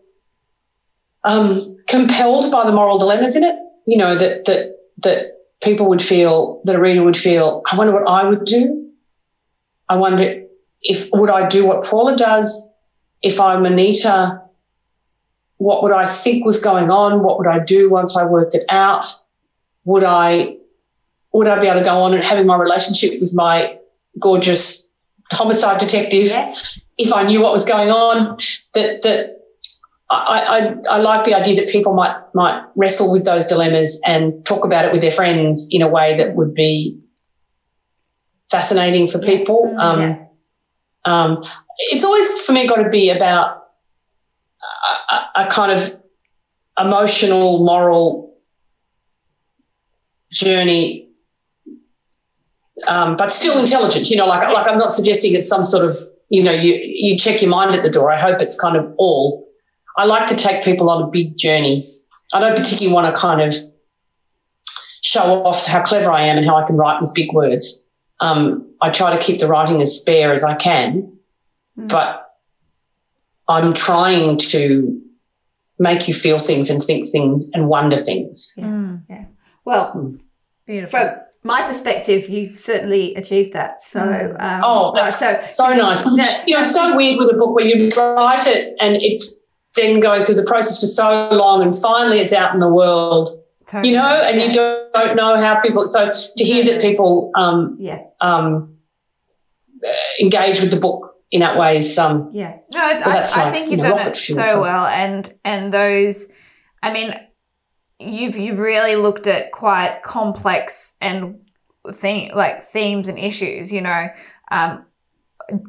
[1.23, 3.55] um, compelled by the moral dilemmas in it.
[3.85, 4.71] You know that that
[5.03, 7.61] that people would feel that a reader would feel.
[7.71, 8.88] I wonder what I would do.
[9.89, 10.43] I wonder
[10.81, 12.73] if would I do what Paula does
[13.21, 14.41] if I'm Anita
[15.59, 17.21] what would I think was going on?
[17.21, 19.05] What would I do once I worked it out?
[19.83, 20.55] Would I
[21.33, 23.77] would I be able to go on and having my relationship with my
[24.17, 24.91] gorgeous
[25.31, 26.79] homicide detective Yes.
[26.97, 28.37] if I knew what was going on?
[28.73, 29.35] That that
[30.09, 34.43] I, I, I like the idea that people might might wrestle with those dilemmas and
[34.45, 36.97] talk about it with their friends in a way that would be
[38.49, 39.75] fascinating for people.
[39.79, 40.15] Um, Yeah.
[41.05, 41.43] um,
[41.91, 43.63] it's always for me got to be about
[45.35, 45.95] a, a kind of
[46.79, 48.35] emotional, moral
[50.31, 51.07] journey,
[52.87, 54.09] um, but still intelligent.
[54.09, 55.97] You know, like like I'm not suggesting it's some sort of
[56.29, 58.11] you know you you check your mind at the door.
[58.11, 59.47] I hope it's kind of all.
[59.97, 61.93] I like to take people on a big journey.
[62.33, 63.53] I don't particularly want to kind of
[65.01, 67.88] show off how clever I am and how I can write with big words.
[68.19, 71.17] Um, I try to keep the writing as spare as I can,
[71.75, 72.25] but
[73.47, 75.01] I'm trying to
[75.79, 78.55] make you feel things and think things and wonder things.
[78.59, 79.03] Mm,
[79.65, 80.13] Well,
[80.65, 80.99] beautiful.
[80.99, 81.09] from
[81.43, 83.81] my perspective, you certainly achieved that.
[83.81, 86.05] So, um, Oh, that's so So nice.
[86.15, 89.39] No, you know, it's so weird with a book where you write it and it's
[89.75, 93.29] then going through the process for so long and finally it's out in the world,
[93.83, 95.87] you know, and you don't, don't know how people.
[95.87, 98.77] So to hear that people um, yeah, um,
[99.83, 99.89] uh,
[100.19, 103.51] engage with the book in that way is um, yeah, No, it's, Well, I, I
[103.51, 106.31] think you you've done it so well, and and those,
[106.81, 107.13] I mean,
[107.99, 111.39] you've you've really looked at quite complex and
[111.91, 113.71] thing like themes and issues.
[113.71, 114.07] You know,
[114.51, 114.85] um,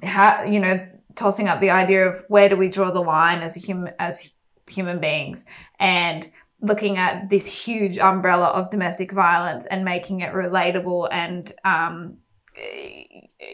[0.02, 3.56] how you know tossing up the idea of where do we draw the line as
[3.56, 4.32] a human as
[4.66, 5.44] human beings
[5.78, 6.30] and
[6.60, 12.18] looking at this huge umbrella of domestic violence and making it relatable and um,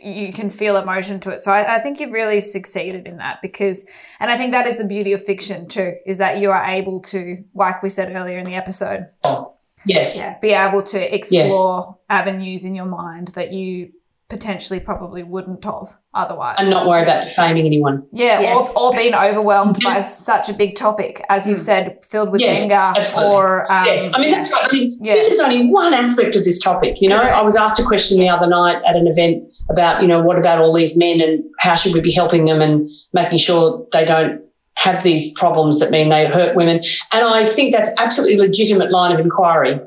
[0.03, 1.43] you can feel emotion to it.
[1.43, 3.87] So I, I, think you've really succeeded in that because,
[4.21, 7.01] and I think that is the beauty of fiction too, is that you are able
[7.03, 9.07] to, like we said earlier in the episode,
[9.85, 13.93] yes, yeah, be able to explore avenues in your mind that you
[14.29, 16.57] potentially probably wouldn't have otherwise.
[16.59, 18.05] and not worry about defaming anyone.
[18.13, 18.73] Yeah, Yes.
[18.75, 21.65] or, or being overwhelmed by such a big topic, as you've Mm.
[21.65, 23.35] said, filled with Yes, anger absolutely.
[23.35, 24.69] or um, yes, I mean that's right.
[24.69, 25.15] I mean, Yeah.
[25.15, 27.01] this is only one aspect of this topic.
[27.01, 27.37] You know, Correct.
[27.37, 30.39] I was asked a question the other night at an event about, you know, what
[30.39, 34.05] about all these men and how should we be helping them and making sure they
[34.05, 34.41] don't
[34.75, 36.81] have these problems that mean they hurt women.
[37.13, 39.79] And I think that's absolutely legitimate line of inquiry,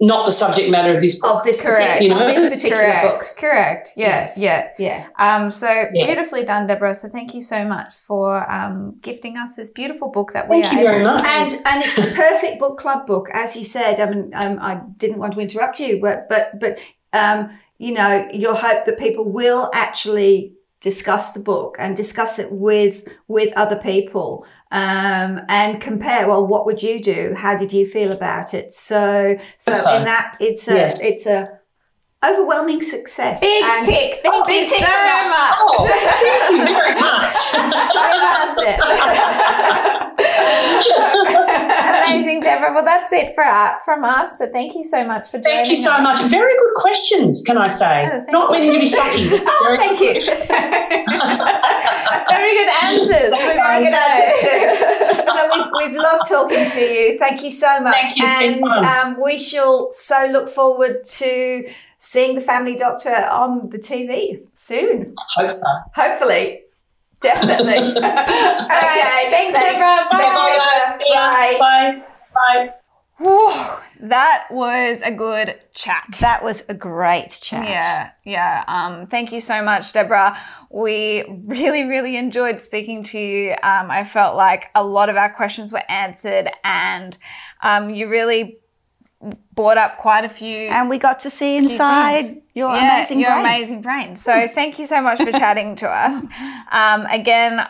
[0.00, 1.38] not the subject matter of this book.
[1.38, 1.78] of this Correct.
[1.98, 3.36] particular, You of this particular correct, book.
[3.36, 3.90] correct.
[3.96, 4.38] Yeah, Yes.
[4.38, 4.68] yeah.
[4.78, 6.06] Yeah, Um, so Yeah.
[6.06, 6.94] beautifully done, Debra.
[6.94, 10.72] So thank you so much for um, gifting us this beautiful book that we Thank
[10.74, 11.24] are you very to much.
[11.24, 13.98] and and it's a perfect book club book, as you said.
[14.00, 16.78] I mean, um, I didn't want to interrupt you, but but but
[17.12, 22.52] um, you know, your hope that people will actually discuss the book and discuss it
[22.52, 26.28] with with other people um, and compare.
[26.28, 27.34] Well, what would you do?
[27.36, 28.72] How did you feel about it?
[28.72, 30.98] So so So, in that, it's a yes.
[31.00, 31.58] it's a
[32.24, 33.40] overwhelming success.
[33.40, 34.20] Big And- tick.
[34.22, 35.56] Thank big you tick so much.
[35.60, 35.86] Oh,
[36.20, 37.36] thank you very much.
[42.14, 42.72] Amazing, Debra.
[42.74, 44.38] Well, that's it for uh, from us.
[44.38, 46.02] So thank you so much for joining Thank you so us.
[46.02, 46.20] much.
[46.30, 48.08] Very good questions, can I say?
[48.12, 48.60] Oh, Not you.
[48.60, 49.38] meaning to be sucky.
[49.50, 50.14] Oh, very- thank you.
[52.28, 53.32] Very good answers.
[53.38, 55.26] Very good answers too.
[55.32, 57.18] so we've, we've loved talking to you.
[57.18, 57.94] Thank you so much.
[57.94, 58.24] Thank you.
[58.26, 61.68] And um, we shall so look forward to
[62.00, 65.14] seeing the family doctor on the TV soon.
[65.36, 65.58] Hope so.
[65.94, 66.62] Hopefully.
[67.20, 67.74] Definitely.
[67.96, 67.96] okay.
[67.96, 69.26] All right.
[69.30, 70.06] Thanks, Debra.
[70.10, 70.18] Bye.
[70.18, 70.98] Bye, guys.
[70.98, 71.30] See ya.
[71.30, 71.56] Bye.
[71.58, 72.02] Bye.
[72.34, 72.74] Bye.
[73.18, 73.52] Whew,
[74.00, 76.06] that was a good chat.
[76.20, 77.68] That was a great chat.
[77.68, 78.64] Yeah, yeah.
[78.68, 80.38] Um, thank you so much, Debra.
[80.70, 83.50] We really, really enjoyed speaking to you.
[83.64, 87.18] Um, I felt like a lot of our questions were answered, and
[87.60, 88.58] um, you really
[89.54, 90.68] brought up quite a few.
[90.68, 93.44] And we got to see inside your yeah, amazing your brain.
[93.44, 94.16] amazing brain.
[94.16, 96.26] So thank you so much for chatting to us.
[96.70, 97.66] Um, again,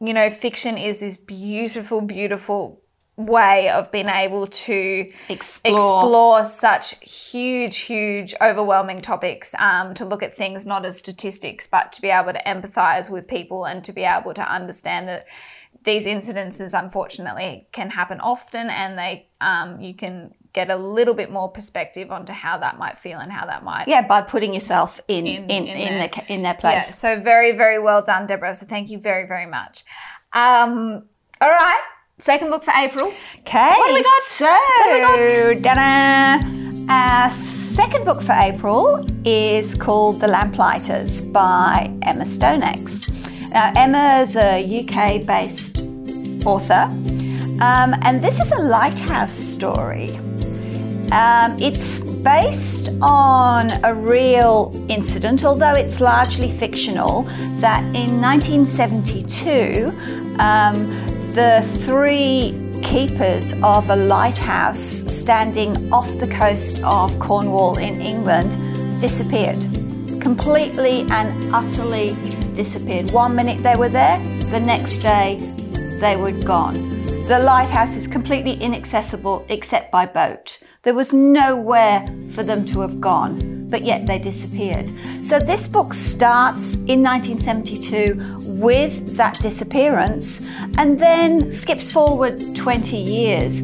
[0.00, 2.80] you know, fiction is this beautiful, beautiful
[3.18, 6.00] way of being able to Explore.
[6.00, 11.92] explore such huge, huge, overwhelming topics, um, to look at things not as statistics, but
[11.92, 15.26] to be able to empathize with people and to be able to understand that
[15.84, 21.30] these incidences, unfortunately, can happen often, and they um, you can get a little bit
[21.38, 24.90] more perspective onto how that might feel and how that might Yeah, by putting yourself
[25.16, 26.94] in In- in, in in, their- the, in their yeah, place.
[27.04, 28.54] so very, very well done, Debra.
[28.54, 29.74] So thank you very, very much.
[30.44, 30.72] Um,
[31.40, 31.82] all right,
[32.18, 33.06] second book for April.
[33.42, 33.72] Okay.
[33.80, 34.22] What we got?
[34.40, 35.20] So, What
[35.54, 36.42] we ta-da!
[36.90, 42.86] Our second book for April is called The Lamplighters by Emma Stonex.
[43.56, 45.76] Now, Emma is a UK based
[46.52, 46.84] author,
[47.68, 50.08] um, and this is a lighthouse story.
[51.10, 57.22] Um, it's based on a real incident, although it's largely fictional,
[57.60, 59.88] that in 1972,
[60.38, 60.90] um,
[61.32, 69.60] the three keepers of a lighthouse standing off the coast of Cornwall in England disappeared.
[70.20, 72.16] Completely and utterly
[72.52, 73.10] disappeared.
[73.12, 74.18] One minute they were there,
[74.50, 75.38] the next day
[76.00, 76.97] they were gone.
[77.28, 80.60] The lighthouse is completely inaccessible except by boat.
[80.82, 84.90] There was nowhere for them to have gone, but yet they disappeared.
[85.20, 90.40] So this book starts in 1972 with that disappearance
[90.78, 93.60] and then skips forward 20 years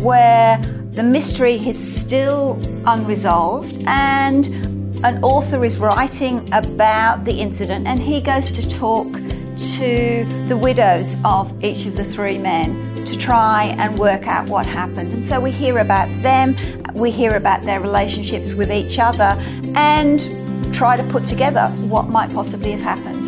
[0.00, 0.58] where
[0.92, 2.56] the mystery is still
[2.86, 4.46] unresolved and
[5.04, 9.08] an author is writing about the incident and he goes to talk
[9.58, 14.64] to the widows of each of the three men to try and work out what
[14.64, 15.12] happened.
[15.12, 16.54] And so we hear about them,
[16.94, 19.36] we hear about their relationships with each other,
[19.74, 20.20] and
[20.72, 23.18] try to put together what might possibly have happened.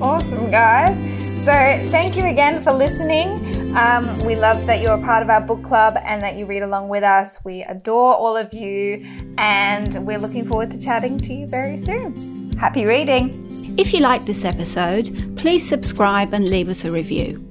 [0.00, 0.96] Awesome, guys.
[1.44, 1.52] So,
[1.90, 3.76] thank you again for listening.
[3.76, 6.62] Um, we love that you're a part of our book club and that you read
[6.62, 7.44] along with us.
[7.44, 9.04] We adore all of you,
[9.38, 12.52] and we're looking forward to chatting to you very soon.
[12.52, 13.57] Happy reading!
[13.78, 17.48] If you like this episode, please subscribe and leave us a review.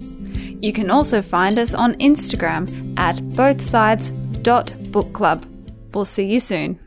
[0.59, 5.45] You can also find us on Instagram at bothsides.bookclub.
[5.93, 6.86] We'll see you soon.